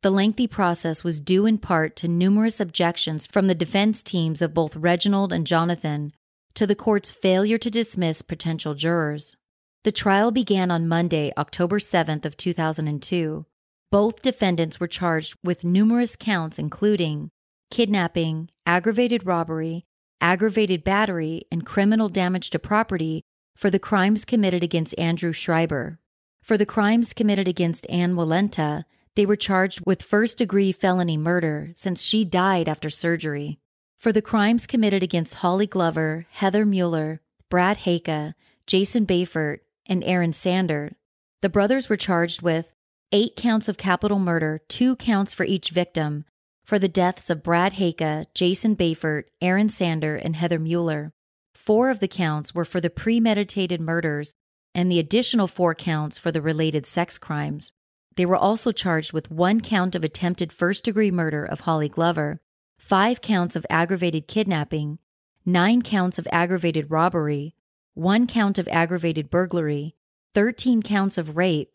[0.03, 4.53] The lengthy process was due in part to numerous objections from the defense teams of
[4.53, 6.13] both Reginald and Jonathan
[6.55, 9.35] to the court's failure to dismiss potential jurors.
[9.83, 13.45] The trial began on Monday, October 7th of 2002.
[13.91, 17.31] Both defendants were charged with numerous counts including
[17.69, 19.83] kidnapping, aggravated robbery,
[20.21, 23.23] aggravated battery, and criminal damage to property
[23.57, 25.99] for the crimes committed against Andrew Schreiber.
[26.41, 28.85] For the crimes committed against Ann Walenta,
[29.17, 33.59] they were charged with first degree felony murder since she died after surgery.
[33.97, 37.19] For the crimes committed against Holly Glover, Heather Muller,
[37.49, 38.33] Brad Heyka,
[38.65, 40.95] Jason Befort, and Aaron Sander,
[41.41, 42.71] the brothers were charged with
[43.11, 46.25] eight counts of capital murder, two counts for each victim,
[46.65, 51.11] for the deaths of Brad Heyka, Jason Befort, Aaron Sander, and Heather Muller.
[51.53, 54.33] Four of the counts were for the premeditated murders,
[54.73, 57.71] and the additional four counts for the related sex crimes.
[58.15, 62.41] They were also charged with one count of attempted first degree murder of Holly Glover,
[62.79, 64.99] five counts of aggravated kidnapping,
[65.45, 67.55] nine counts of aggravated robbery,
[67.93, 69.95] one count of aggravated burglary,
[70.33, 71.71] 13 counts of rape,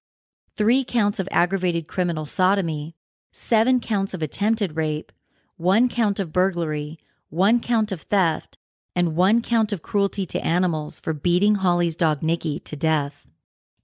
[0.57, 2.97] three counts of aggravated criminal sodomy,
[3.33, 5.13] seven counts of attempted rape,
[5.57, 6.99] one count of burglary,
[7.31, 8.59] one count of theft,
[8.97, 13.25] and one count of cruelty to animals for beating Holly's dog Nikki to death.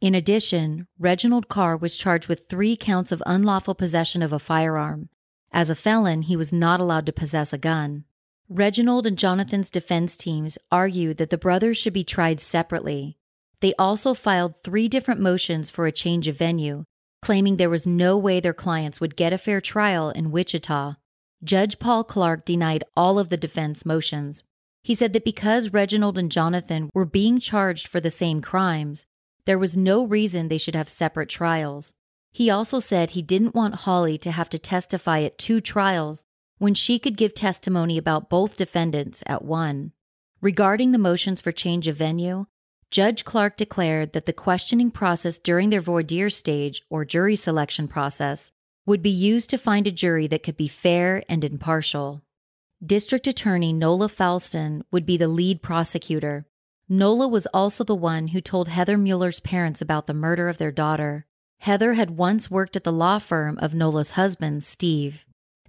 [0.01, 5.09] In addition, Reginald Carr was charged with three counts of unlawful possession of a firearm.
[5.53, 8.05] As a felon, he was not allowed to possess a gun.
[8.55, 13.17] Reginald and Jonathan's defense teams argued that the brothers should be tried separately.
[13.59, 16.85] They also filed three different motions for a change of venue,
[17.21, 20.95] claiming there was no way their clients would get a fair trial in Wichita.
[21.43, 24.45] Judge Paul Clark denied all of the defense motions,
[24.85, 29.05] he said that because Reginald and Jonathan were being charged for the same crimes,
[29.47, 31.93] there was no reason they should have separate trials.
[32.31, 36.25] He also said he didn't want Holly to have to testify at two trials
[36.59, 39.93] when she could give testimony about both defendants at one.
[40.41, 42.47] Regarding the motions for change of venue,
[42.91, 47.89] Judge Clark declared that the questioning process during their voir dire stage or jury selection
[47.89, 48.53] process
[48.87, 52.23] would be used to find a jury that could be fair and impartial.
[52.85, 56.47] District Attorney Nola Foulston would be the lead prosecutor.
[56.89, 60.71] Nola was also the one who told Heather Muller's parents about the murder of their
[60.71, 61.27] daughter.
[61.59, 65.24] Heather had once worked at the law firm of Nola's husband, Steve.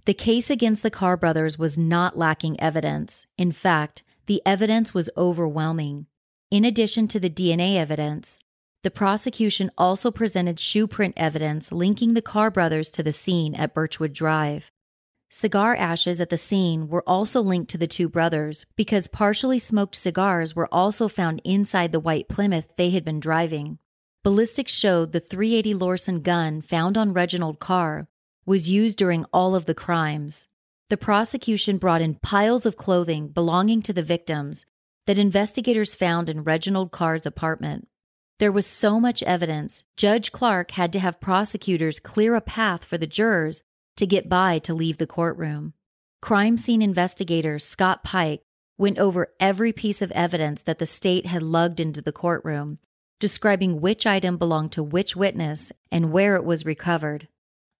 [0.06, 3.26] The case against the Carr brothers was not lacking evidence.
[3.36, 6.06] In fact, the evidence was overwhelming.
[6.48, 8.38] In addition to the DNA evidence,
[8.84, 13.74] the prosecution also presented shoe print evidence linking the Carr brothers to the scene at
[13.74, 14.70] Birchwood Drive.
[15.28, 19.96] Cigar ashes at the scene were also linked to the two brothers because partially smoked
[19.96, 23.80] cigars were also found inside the white Plymouth they had been driving.
[24.22, 28.06] Ballistics showed the 380 Lorcin gun found on Reginald Carr
[28.46, 30.46] was used during all of the crimes.
[30.88, 34.64] The prosecution brought in piles of clothing belonging to the victims
[35.06, 37.88] that investigators found in Reginald Carr's apartment.
[38.38, 42.98] There was so much evidence, Judge Clark had to have prosecutors clear a path for
[42.98, 43.64] the jurors
[43.96, 45.72] to get by to leave the courtroom.
[46.22, 48.42] Crime scene investigator Scott Pike
[48.78, 52.78] went over every piece of evidence that the state had lugged into the courtroom,
[53.18, 57.28] describing which item belonged to which witness and where it was recovered.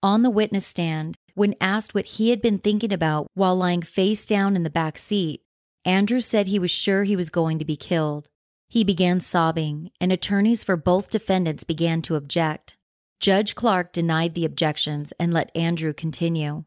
[0.07, 4.25] On the witness stand, when asked what he had been thinking about while lying face
[4.25, 5.43] down in the back seat,
[5.85, 8.29] Andrew said he was sure he was going to be killed.
[8.69, 12.77] He began sobbing, and attorneys for both defendants began to object.
[13.19, 16.63] Judge Clark denied the objections and let Andrew continue.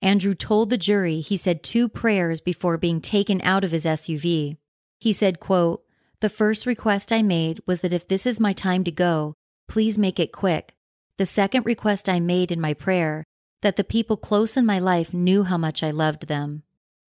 [0.00, 4.56] Andrew told the jury he said two prayers before being taken out of his SUV.
[4.98, 5.84] He said, quote,
[6.20, 9.34] The first request I made was that if this is my time to go,
[9.68, 10.74] please make it quick.
[11.18, 13.24] The second request I made in my prayer,
[13.60, 16.62] that the people close in my life knew how much I loved them.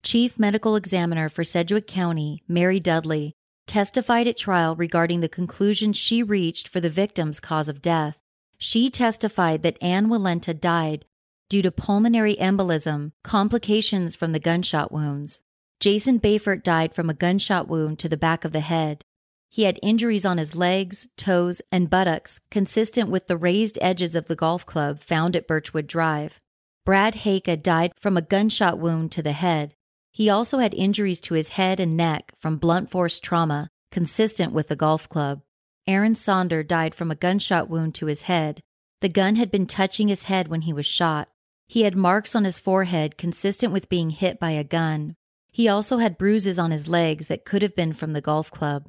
[0.03, 3.35] Chief Medical Examiner for Sedgwick County, Mary Dudley,
[3.67, 8.17] testified at trial regarding the conclusion she reached for the victim's cause of death.
[8.57, 11.05] She testified that Ann Walenta died
[11.51, 15.43] due to pulmonary embolism, complications from the gunshot wounds.
[15.81, 19.05] Jason Befort died from a gunshot wound to the back of the head.
[19.51, 24.27] He had injuries on his legs, toes, and buttocks consistent with the raised edges of
[24.27, 26.41] the golf club found at Birchwood Drive.
[26.85, 29.75] Brad Heyka died from a gunshot wound to the head.
[30.11, 34.69] He also had injuries to his head and neck from blunt force trauma consistent with
[34.69, 35.43] the golf club.
[35.87, 38.61] Aaron Sander died from a gunshot wound to his head.
[39.01, 41.29] The gun had been touching his head when he was shot.
[41.67, 45.15] He had marks on his forehead consistent with being hit by a gun.
[45.51, 48.89] He also had bruises on his legs that could have been from the golf club.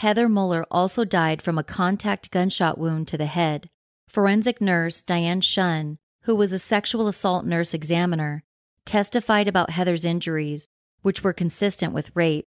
[0.00, 3.70] Heather Muller also died from a contact gunshot wound to the head.
[4.06, 8.44] Forensic nurse Diane Shun, who was a sexual assault nurse examiner,
[8.84, 10.68] testified about Heather's injuries,
[11.00, 12.44] which were consistent with rape.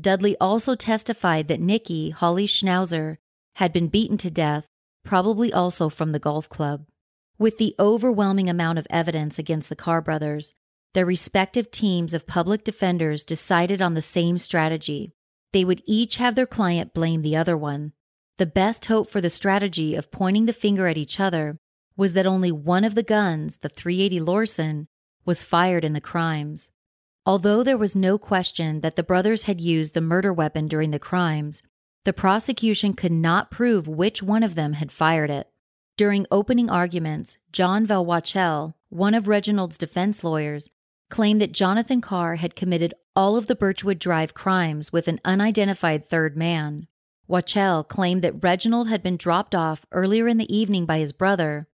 [0.00, 3.16] Dudley also testified that Nikki, Holly Schnauzer,
[3.54, 4.68] had been beaten to death,
[5.02, 6.86] probably also from the golf club.
[7.36, 10.54] With the overwhelming amount of evidence against the Carr brothers,
[10.94, 15.14] their respective teams of public defenders decided on the same strategy.
[15.52, 17.92] They would each have their client blame the other one.
[18.38, 21.58] The best hope for the strategy of pointing the finger at each other
[21.96, 24.86] was that only one of the guns, the 380 Lorcin,
[25.24, 26.70] was fired in the crimes.
[27.24, 30.98] Although there was no question that the brothers had used the murder weapon during the
[30.98, 31.62] crimes,
[32.04, 35.48] the prosecution could not prove which one of them had fired it.
[35.96, 40.68] During opening arguments, John Val Wachtel, one of Reginald's defense lawyers,
[41.12, 46.08] claimed that Jonathan Carr had committed all of the Birchwood Drive crimes with an unidentified
[46.08, 46.86] third man.
[47.28, 51.68] Wachtel claimed that Reginald had been dropped off earlier in the evening by his brother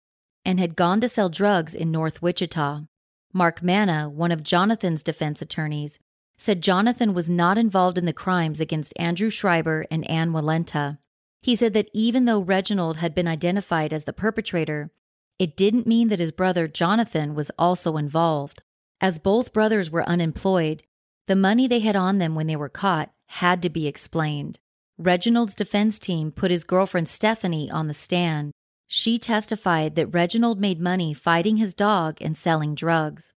[0.46, 2.86] and had gone to sell drugs in North Wichita.
[3.34, 5.98] Mark Manna, one of Jonathan's defense attorneys,
[6.38, 10.96] said Jonathan was not involved in the crimes against Andrew Schreiber and Ann Walenta.
[11.42, 14.90] He said that even though Reginald had been identified as the perpetrator,
[15.38, 18.62] it didn't mean that his brother Jonathan was also involved.
[19.00, 20.82] As both brothers were unemployed,
[21.26, 24.58] the money they had on them when they were caught had to be explained.
[24.98, 28.52] Reginald's defense team put his girlfriend Stephanie on the stand
[28.88, 33.32] she testified that Reginald made money fighting his dog and selling drugs.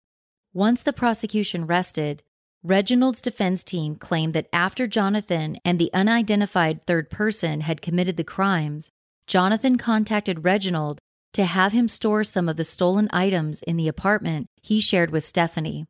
[0.53, 2.23] Once the prosecution rested,
[2.63, 8.25] Reginald's defense team claimed that after Jonathan and the unidentified third person had committed the
[8.25, 8.91] crimes,
[9.27, 11.01] Jonathan contacted Reginald
[11.33, 15.25] to have him store some of the stolen items in the apartment he shared with
[15.25, 15.87] Stephanie.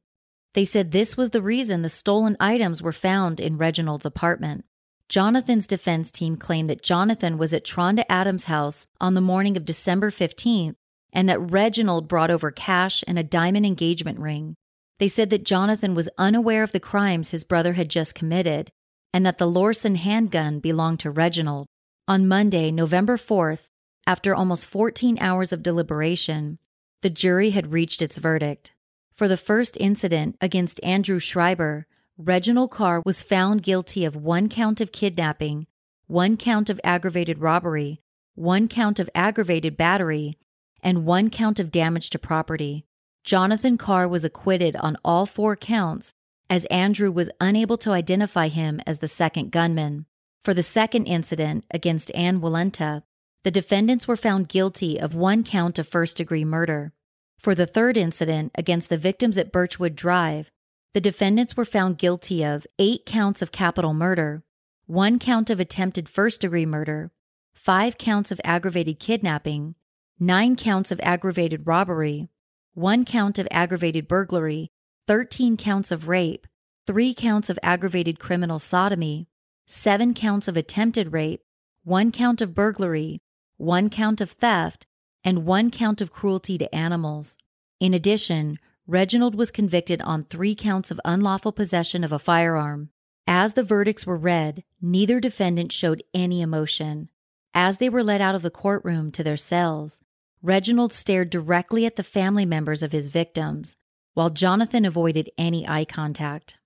[0.54, 4.64] They said this was the reason the stolen items were found in Reginald's apartment.
[5.08, 9.64] Jonathan's defense team claimed that Jonathan was at Tronda Adams' house on the morning of
[9.64, 10.74] December 15th
[11.12, 14.54] and that Reginald brought over cash and a diamond engagement ring.
[14.98, 18.70] They said that Jonathan was unaware of the crimes his brother had just committed
[19.14, 21.66] and that the Lorcin handgun belonged to Reginald.
[22.06, 23.68] On Monday, November 4th,
[24.08, 26.58] after almost 14 hours of deliberation,
[27.02, 28.72] the jury had reached its verdict.
[29.14, 31.86] For the first incident against Andrew Schreiber,
[32.16, 35.66] Reginald Carr was found guilty of one count of kidnapping,
[36.06, 38.00] one count of aggravated robbery,
[38.34, 40.38] one count of aggravated battery,
[40.82, 42.86] and one count of damage to property.
[43.24, 46.14] Jonathan Carr was acquitted on all four counts
[46.48, 50.06] as Andrew was unable to identify him as the second gunman.
[50.44, 53.02] For the second incident against Ann Walenta,
[53.44, 56.92] the defendants were found guilty of one count of first degree murder.
[57.38, 60.50] For the third incident against the victims at Birchwood Drive,
[60.92, 64.42] the defendants were found guilty of eight counts of capital murder,
[64.86, 67.12] one count of attempted first degree murder,
[67.54, 69.76] five counts of aggravated kidnapping,
[70.18, 72.28] nine counts of aggravated robbery,
[72.74, 74.70] one count of aggravated burglary,
[75.06, 76.46] 13 counts of rape,
[76.86, 79.28] three counts of aggravated criminal sodomy,
[79.66, 81.42] seven counts of attempted rape,
[81.84, 83.20] one count of burglary,
[83.58, 84.86] one count of theft,
[85.22, 87.36] and one count of cruelty to animals.
[87.80, 92.88] In addition, Reginald was convicted on three counts of unlawful possession of a firearm.
[93.26, 97.10] As the verdicts were read, neither defendant showed any emotion.
[97.52, 100.00] As they were led out of the courtroom to their cells,
[100.40, 103.76] Reginald stared directly at the family members of his victims,
[104.14, 106.58] while Jonathan avoided any eye contact.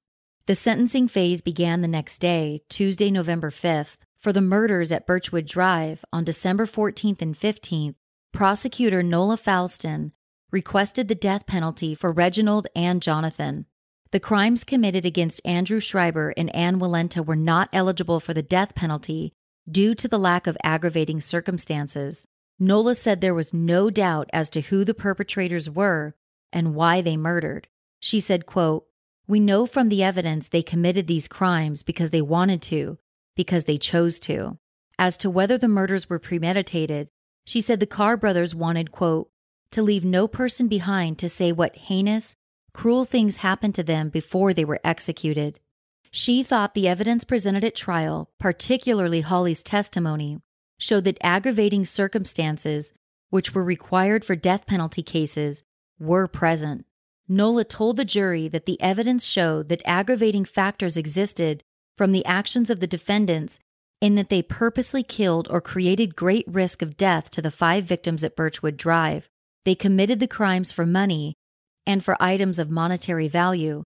[0.47, 5.47] The sentencing phase began the next day, Tuesday, November 5th, For the murders at Birchwood
[5.47, 7.97] Drive on December 14th and 15th,
[8.33, 10.13] prosecutor Nola Foulston
[10.53, 13.67] requested the death penalty for Reginald and Jonathan.
[14.13, 18.77] The crimes committed against Andrew Schreiber and Ann Walenta were not eligible for the death
[18.77, 19.33] penalty
[19.69, 22.25] due to the lack of aggravating circumstances.
[22.61, 26.15] Nola said there was no doubt as to who the perpetrators were
[26.53, 27.67] and why they murdered.
[27.99, 28.87] She said, quote,
[29.27, 32.99] We know from the evidence they committed these crimes because they wanted to,
[33.37, 34.59] because they chose to.
[34.99, 37.09] As to whether the murders were premeditated,
[37.45, 39.31] she said the Carr brothers wanted, quote,
[39.73, 42.37] to leave no person behind to say what heinous,
[42.73, 45.61] cruel things happened to them before they were executed.
[46.11, 50.41] She thought the evidence presented at trial, particularly Holly's testimony,
[50.79, 52.93] showed that aggravating circumstances,
[53.31, 55.63] which were required for death penalty cases,
[55.99, 56.85] were present.
[57.29, 61.63] Nola told the jury that the evidence showed that aggravating factors existed
[61.97, 63.59] from the actions of the defendants
[64.01, 68.25] in that they purposely killed or created great risk of death to the five victims
[68.25, 69.29] at Birchwood Drive.
[69.65, 71.35] They committed the crimes for money
[71.87, 73.85] and for items of monetary value.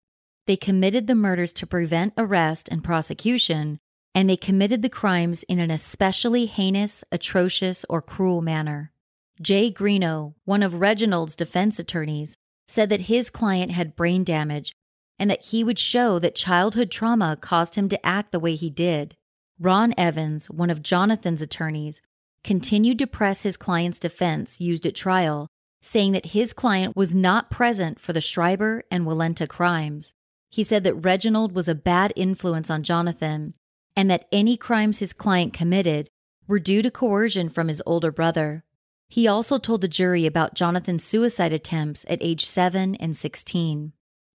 [0.46, 3.78] They committed the murders to prevent arrest and prosecution,
[4.14, 8.92] and they committed the crimes in an especially heinous, atrocious, or cruel manner.
[9.40, 12.36] Jay Greeno, one of Reginald's defense attorneys,
[12.68, 14.76] said that his client had brain damage
[15.18, 18.70] and that he would show that childhood trauma caused him to act the way he
[18.70, 19.16] did.
[19.58, 22.00] Ron Evans, one of Jonathan's attorneys,
[22.42, 25.48] continued to press his client's defense used at trial,
[25.80, 30.14] saying that his client was not present for the Schreiber and Walenta crimes.
[30.50, 33.54] He said that Reginald was a bad influence on Jonathan
[33.96, 36.08] and that any crimes his client committed
[36.46, 38.64] were due to coercion from his older brother.
[39.08, 43.92] He also told the jury about Jonathan's suicide attempts at age 7 and 16.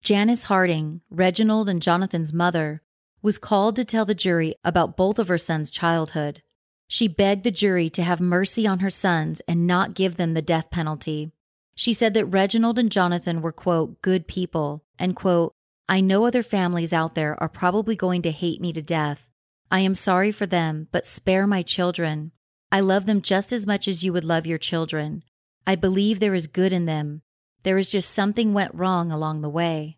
[0.09, 2.81] Janice Harding, Reginald and Jonathan's mother,
[3.21, 6.41] was called to tell the jury about both of her sons' childhood.
[6.87, 10.41] She begged the jury to have mercy on her sons and not give them the
[10.41, 11.31] death penalty.
[11.75, 15.53] She said that Reginald and Jonathan were, quote, good people, and, quote,
[15.91, 19.29] I know other families out there are probably going to hate me to death.
[19.71, 22.33] I am sorry for them, but spare my children.
[22.73, 25.23] I love them just as much as you would love your children.
[25.67, 27.21] I believe there is good in them.
[27.63, 29.98] There is just something went wrong along the way.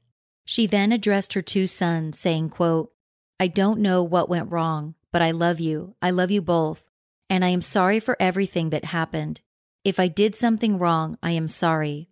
[0.51, 2.93] She then addressed her two sons, saying, quote,
[3.39, 5.95] I don't know what went wrong, but I love you.
[6.03, 6.83] I love you both.
[7.29, 9.43] And I am sorry for everything that happened.
[9.85, 12.09] If I did something wrong, I am sorry.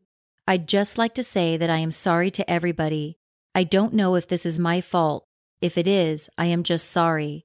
[0.47, 3.19] I'd just like to say that I am sorry to everybody.
[3.57, 5.27] I don't know if this is my fault.
[5.61, 7.45] If it is, I am just sorry.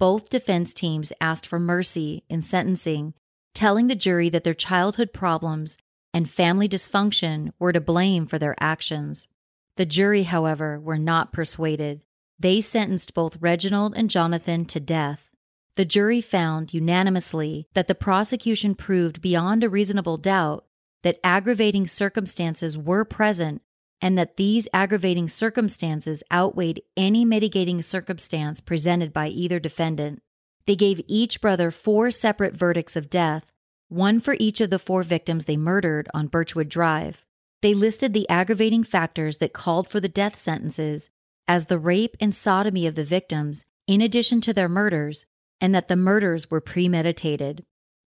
[0.00, 3.14] Both defense teams asked for mercy in sentencing,
[3.54, 5.78] telling the jury that their childhood problems
[6.12, 9.28] and family dysfunction were to blame for their actions.
[9.76, 12.02] The jury, however, were not persuaded.
[12.38, 15.30] They sentenced both Reginald and Jonathan to death.
[15.74, 20.66] The jury found unanimously that the prosecution proved beyond a reasonable doubt
[21.02, 23.62] that aggravating circumstances were present
[24.02, 30.20] and that these aggravating circumstances outweighed any mitigating circumstance presented by either defendant.
[30.66, 33.50] They gave each brother four separate verdicts of death,
[33.88, 37.24] one for each of the four victims they murdered on Birchwood Drive.
[37.62, 41.10] They listed the aggravating factors that called for the death sentences
[41.46, 45.26] as the rape and sodomy of the victims, in addition to their murders,
[45.60, 47.64] and that the murders were premeditated.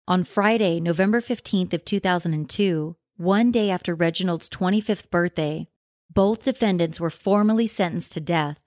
[0.08, 5.68] On Friday, November 15th of 2002, one day after Reginald's 25th birthday,
[6.12, 8.58] both defendants were formally sentenced to death.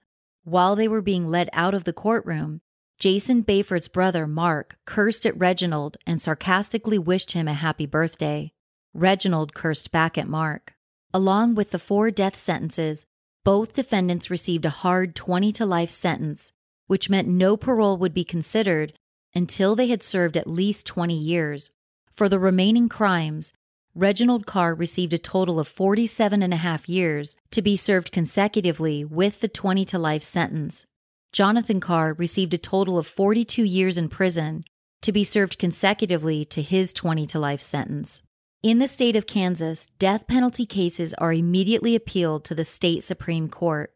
[0.44, 2.62] While they were being led out of the courtroom,
[2.98, 8.52] Jason Befort's brother, Mark, cursed at Reginald and sarcastically wished him a happy birthday.
[8.94, 10.74] Reginald cursed back at Mark.
[11.14, 13.06] Along with the four death sentences,
[13.42, 16.52] both defendants received a hard 20 to life sentence,
[16.86, 18.92] which meant no parole would be considered
[19.34, 21.70] until they had served at least 20 years.
[22.12, 23.52] For the remaining crimes,
[23.94, 29.02] Reginald Carr received a total of 47 and a half years to be served consecutively
[29.02, 30.84] with the 20 to life sentence.
[31.32, 34.62] Jonathan Carr received a total of 42 years in prison
[35.00, 38.22] to be served consecutively to his 20 to life sentence.
[38.60, 43.48] In the state of Kansas, death penalty cases are immediately appealed to the state Supreme
[43.48, 43.92] Court.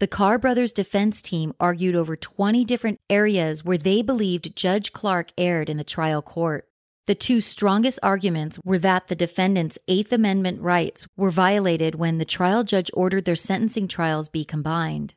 [0.00, 5.32] The Carr brothers' defense team argued over 20 different areas where they believed Judge Clark
[5.36, 6.66] erred in the trial court.
[7.06, 12.24] The two strongest arguments were that the defendants' Eighth Amendment rights were violated when the
[12.24, 15.12] trial judge ordered their sentencing trials be combined.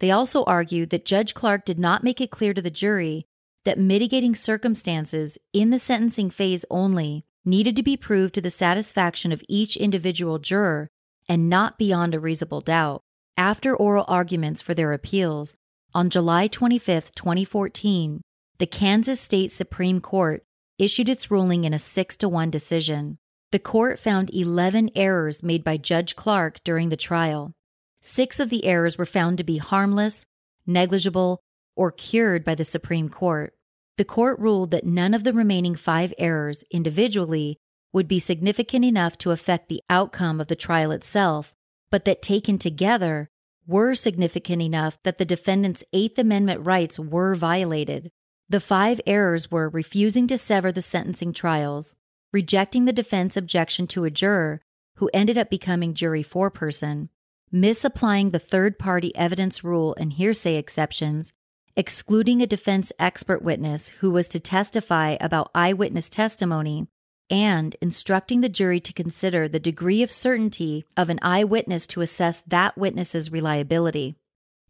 [0.00, 3.24] They also argued that Judge Clark did not make it clear to the jury
[3.64, 9.32] that mitigating circumstances in the sentencing phase only needed to be proved to the satisfaction
[9.32, 10.88] of each individual juror
[11.28, 13.02] and not beyond a reasonable doubt.
[13.36, 15.56] After oral arguments for their appeals,
[15.94, 18.22] on July 25, 2014,
[18.58, 20.42] the Kansas State Supreme Court
[20.78, 23.18] issued its ruling in a 6 to 1 decision.
[23.50, 27.52] The court found 11 errors made by Judge Clark during the trial.
[28.00, 30.24] Six of the errors were found to be harmless,
[30.66, 31.40] negligible,
[31.76, 33.54] or cured by the Supreme Court.
[33.98, 37.58] The court ruled that none of the remaining five errors individually
[37.92, 41.54] would be significant enough to affect the outcome of the trial itself,
[41.90, 43.28] but that taken together
[43.66, 48.10] were significant enough that the defendant's Eighth Amendment rights were violated.
[48.48, 51.94] The five errors were refusing to sever the sentencing trials,
[52.32, 54.62] rejecting the defense objection to a juror
[54.96, 57.08] who ended up becoming jury foreperson,
[57.50, 61.32] misapplying the third party evidence rule and hearsay exceptions,
[61.76, 66.86] excluding a defense expert witness who was to testify about eyewitness testimony,
[67.30, 72.40] and instructing the jury to consider the degree of certainty of an eyewitness to assess
[72.46, 74.16] that witness's reliability.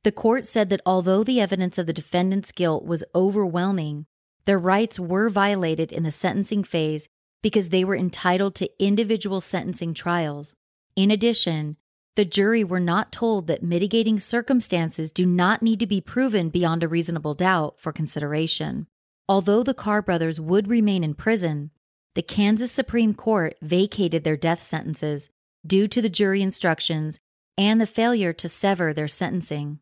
[0.05, 4.07] The court said that although the evidence of the defendant's guilt was overwhelming,
[4.45, 7.09] their rights were violated in the sentencing phase
[7.43, 10.55] because they were entitled to individual sentencing trials.
[10.95, 11.77] In addition,
[12.15, 16.83] the jury were not told that mitigating circumstances do not need to be proven beyond
[16.83, 18.87] a reasonable doubt for consideration.
[19.29, 21.71] Although the Carr brothers would remain in prison,
[22.15, 25.31] the Kansas Supreme Court vacated their death sentences
[25.67, 27.19] due to the jury instructions
[27.57, 29.79] and the failure to sever their sentencing.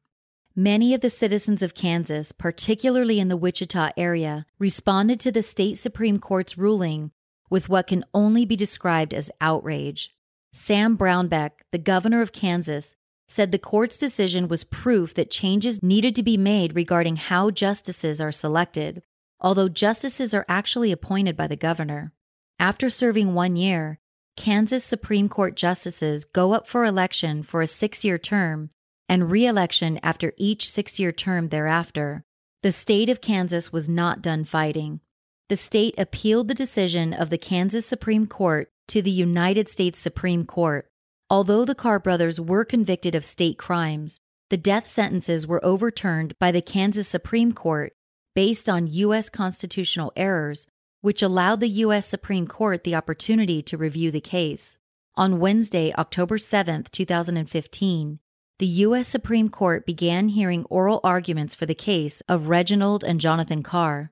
[0.55, 5.79] Many of the citizens of Kansas, particularly in the Wichita area, responded to the state
[5.79, 7.11] Supreme Court's ruling
[7.49, 10.15] with what can only be described as outrage.
[10.53, 12.97] Sam Brownback, the governor of Kansas,
[13.29, 18.21] said the court's decision was proof that changes needed to be made regarding how justices
[18.21, 19.03] are selected,
[19.41, 22.13] although justices are actually appointed by the governor.
[22.59, 24.01] After serving one year,
[24.37, 28.71] Kansas Supreme Court justices go up for election for a six year term
[29.09, 32.25] and re election after each six year term thereafter.
[32.65, 35.01] The state of Kansas was not done fighting.
[35.49, 40.45] The state appealed the decision of the Kansas Supreme Court to the United States Supreme
[40.45, 40.89] Court.
[41.31, 44.19] Although the Carr brothers were convicted of state crimes,
[44.49, 47.93] the death sentences were overturned by the Kansas Supreme Court
[48.35, 49.31] based on U.S.
[49.31, 50.67] constitutional errors,
[51.03, 52.09] which allowed the U.S.
[52.09, 54.77] Supreme Court the opportunity to review the case.
[55.15, 58.19] On Wednesday, October 7, 2015,
[58.59, 59.07] the U.S.
[59.07, 64.11] Supreme Court began hearing oral arguments for the case of Reginald and Jonathan Carr.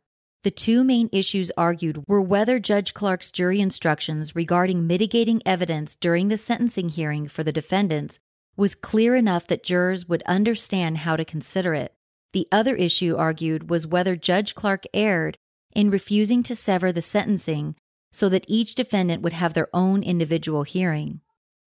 [0.49, 6.29] The two main issues argued were whether Judge Clark's jury instructions regarding mitigating evidence during
[6.29, 8.19] the sentencing hearing for the defendants
[8.57, 11.93] was clear enough that jurors would understand how to consider it.
[12.33, 15.37] The other issue argued was whether Judge Clark erred
[15.75, 17.75] in refusing to sever the sentencing
[18.11, 21.21] so that each defendant would have their own individual hearing.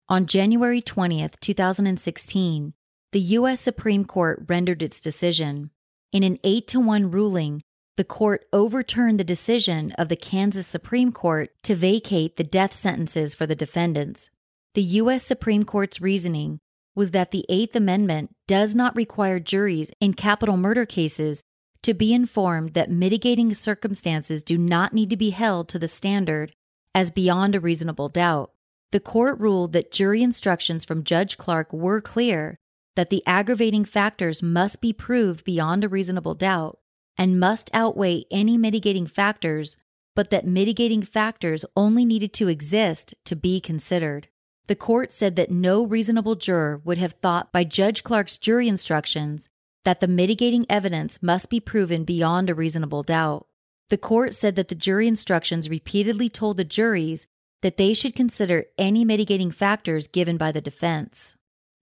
[0.09, 2.73] On January 20th, 2016,
[3.13, 3.61] the U.S.
[3.61, 5.71] Supreme Court rendered its decision.
[6.13, 7.63] In an 8 to 1 ruling,
[8.01, 13.35] the court overturned the decision of the Kansas Supreme Court to vacate the death sentences
[13.35, 14.31] for the defendants.
[14.75, 15.23] The U.S.
[15.23, 16.61] Supreme Court's reasoning
[16.95, 21.43] was that the Eighth Amendment does not require juries in capital murder cases
[21.83, 26.55] to be informed that mitigating circumstances do not need to be held to the standard
[26.95, 28.51] as beyond a reasonable doubt.
[28.93, 32.57] The court ruled that jury instructions from Judge Clark were clear
[32.97, 36.80] that the aggravating factors must be proved beyond a reasonable doubt
[37.21, 39.77] and must outweigh any mitigating factors,
[40.17, 44.29] but that mitigating factors only needed to exist to be considered.
[44.69, 49.51] The court said that no reasonable juror would have thought by Judge Clark's jury instructions
[49.85, 53.47] that the mitigating evidence must be proven beyond a reasonable doubt.
[53.91, 57.27] The court said that the jury instructions repeatedly told the juries
[57.61, 61.37] that they should consider any mitigating factors given by the defense.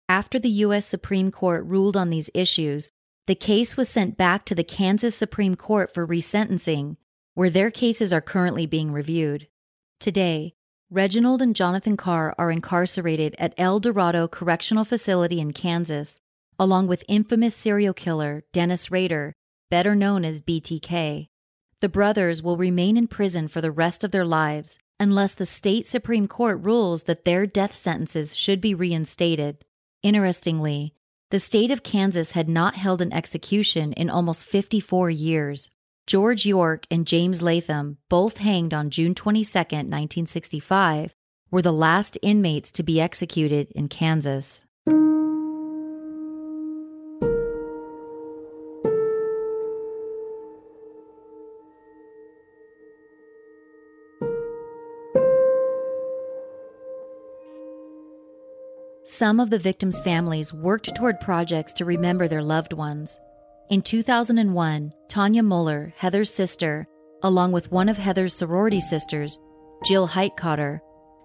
[0.09, 0.87] After the U.S.
[0.87, 2.91] Supreme Court ruled on these issues,
[3.27, 6.97] the case was sent back to the Kansas Supreme Court for resentencing,
[7.35, 9.49] where their cases are currently being reviewed.
[9.99, 10.55] Today,
[10.91, 16.21] Reginald and Jonathan Carr are incarcerated at El Dorado Correctional Facility in Kansas,
[16.59, 19.35] along with infamous serial killer Dennis Rader,
[19.71, 21.27] better known as BTK.
[21.81, 25.87] The brothers will remain in prison for the rest of their lives unless the state
[25.87, 29.65] Supreme Court rules that their death sentences should be reinstated.
[30.03, 30.95] Interestingly,
[31.31, 35.71] the state of Kansas had not held an execution in almost 54 years.
[36.07, 41.17] George York and James Latham, both hanged on June 22, 1965,
[41.51, 44.65] were the last inmates to be executed in Kansas.
[59.17, 63.19] Some of the victims' families worked toward projects to remember their loved ones.
[63.71, 66.87] In 2001, Tanya Muller, Heather's sister,
[67.23, 69.39] along with one of Heather's sorority sisters,
[69.87, 70.81] Jill Heitcotter,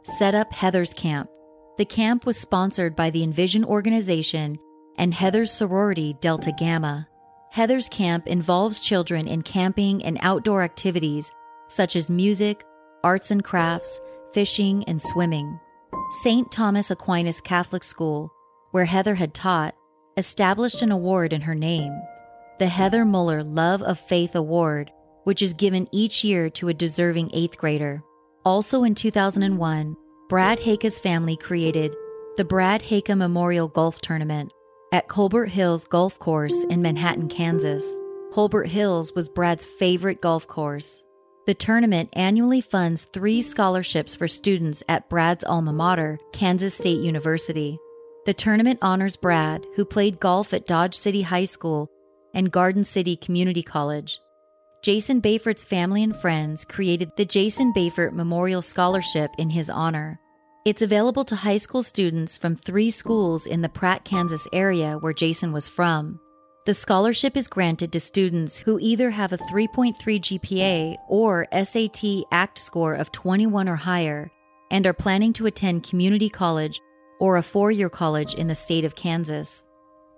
[0.06, 1.30] set up Heather's Camp.
[1.78, 4.58] The camp was sponsored by the Envision organization
[4.98, 7.10] and Heather's sorority, Delta Gamma.
[7.50, 11.30] Heather's Camp involves children in camping and outdoor activities
[11.68, 12.64] such as music,
[13.04, 14.00] arts and crafts,
[14.34, 15.60] fishing, and swimming.
[16.12, 16.52] St.
[16.52, 18.32] Thomas Aquinas Catholic School,
[18.72, 19.76] where Heather had taught,
[20.18, 21.94] established an award in her name
[22.60, 24.92] the Heather Muller Love of Faith Award,
[25.24, 28.04] which is given each year to a deserving eighth grader.
[28.46, 29.96] Also in 2001,
[30.30, 31.96] Brad Heyka's family created
[32.38, 34.52] the Brad Haika Memorial Golf Tournament
[34.94, 37.86] at Colbert Hills Golf Course in Manhattan, Kansas.
[38.32, 41.04] Colbert Hills was Brad's favorite golf course.
[41.48, 47.80] The tournament annually funds three scholarships for students at Brad's alma mater, Kansas State University.
[48.28, 51.90] The tournament honors Brad, who played golf at Dodge City High School
[52.36, 54.20] and Garden City Community College.
[54.84, 60.20] Jason Befort's family and friends created the Jason Bayfort Memorial Scholarship in his honor.
[60.64, 65.12] It's available to high school students from three schools in the Pratt, Kansas area where
[65.12, 66.20] Jason was from.
[66.64, 72.60] The scholarship is granted to students who either have a 3.3 GPA or SAT ACT
[72.60, 74.30] score of 21 or higher
[74.70, 76.80] and are planning to attend community college
[77.20, 79.64] or a four year college in the state of Kansas.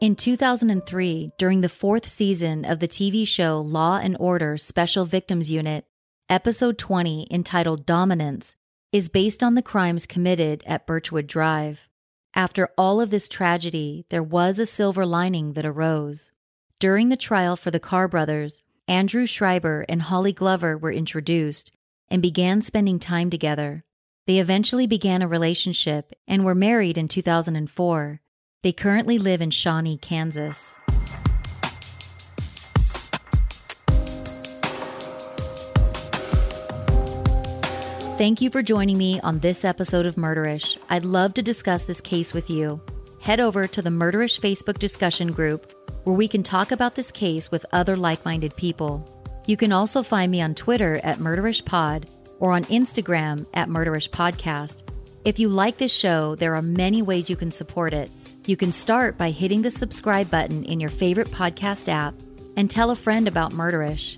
[0.02, 5.50] In 2003, during the fourth season of the TV show Law and Order Special Victims
[5.50, 5.86] Unit,
[6.28, 8.56] episode 20, entitled Dominance,
[8.92, 11.88] is based on the crimes committed at Birchwood Drive.
[12.36, 16.32] After all of this tragedy, there was a silver lining that arose.
[16.80, 21.72] During the trial for the Carr brothers, Andrew Schreiber and Holly Glover were introduced
[22.10, 23.86] and began spending time together.
[24.26, 28.22] They eventually began a relationship and were married in 2004.
[28.64, 30.76] They currently live in Shawnee, Kansas.
[38.24, 40.78] Thank you for joining me on this episode of Murderish.
[40.90, 42.80] I'd love to discuss this case with you.
[43.20, 45.74] Head over to the Murderish Facebook discussion group
[46.06, 49.06] where we can talk about this case with other like minded people.
[49.46, 52.08] You can also find me on Twitter at MurderishPod
[52.40, 54.84] or on Instagram at MurderishPodcast.
[55.26, 58.10] If you like this show, there are many ways you can support it.
[58.46, 62.14] You can start by hitting the subscribe button in your favorite podcast app
[62.56, 64.16] and tell a friend about Murderish.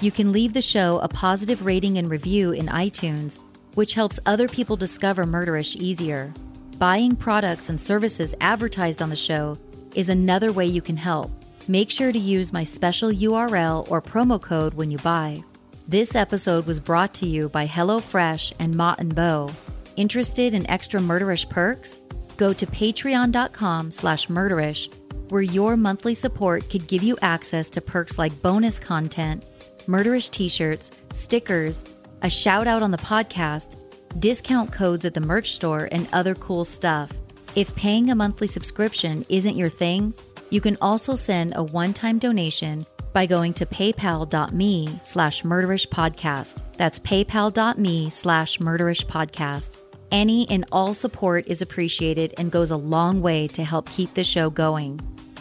[0.00, 3.40] You can leave the show a positive rating and review in iTunes,
[3.78, 6.34] which helps other people discover Murderish easier.
[6.78, 9.56] Buying products and services advertised on the show
[9.94, 11.30] is another way you can help.
[11.68, 15.44] Make sure to use my special URL or promo code when you buy.
[15.86, 19.48] This episode was brought to you by HelloFresh and Mott and Bow.
[19.94, 22.00] Interested in extra murderish perks?
[22.36, 24.92] Go to patreon.com slash murderish,
[25.28, 29.44] where your monthly support could give you access to perks like bonus content,
[29.86, 31.84] murderish t-shirts, stickers,
[32.22, 33.76] a shout out on the podcast,
[34.18, 37.12] discount codes at the merch store, and other cool stuff.
[37.54, 40.14] If paying a monthly subscription isn't your thing,
[40.50, 46.62] you can also send a one-time donation by going to paypal.me slash murderishpodcast.
[46.76, 49.76] That's paypal.me slash murderishpodcast.
[50.10, 54.24] Any and all support is appreciated and goes a long way to help keep the
[54.24, 55.00] show going.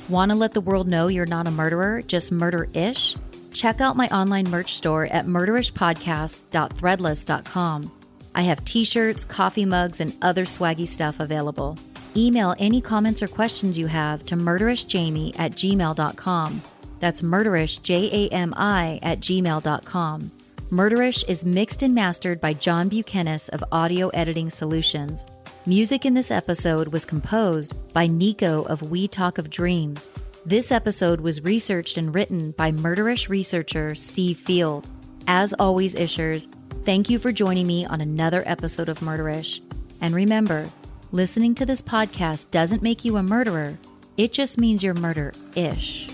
[0.09, 3.15] Want to let the world know you're not a murderer, just murder-ish?
[3.57, 7.91] Check out my online merch store at murderishpodcast.threadless.com.
[8.35, 11.75] I have t-shirts, coffee mugs, and other swaggy stuff available.
[12.15, 16.61] Email any comments or questions you have to murderishjami at gmail.com.
[16.99, 20.31] That's murderishjami at gmail.com.
[20.69, 25.25] Murderish is mixed and mastered by John Buchanan of Audio Editing Solutions.
[25.65, 30.09] Music in this episode was composed by Nico of We Talk of Dreams.
[30.47, 34.87] This episode was researched and written by Murderish researcher Steve Field.
[35.27, 36.47] As always, Ishers,
[36.85, 39.59] thank you for joining me on another episode of Murderish.
[39.99, 40.71] And remember,
[41.11, 43.77] listening to this podcast doesn't make you a murderer,
[44.15, 46.07] it just means you're murder ish.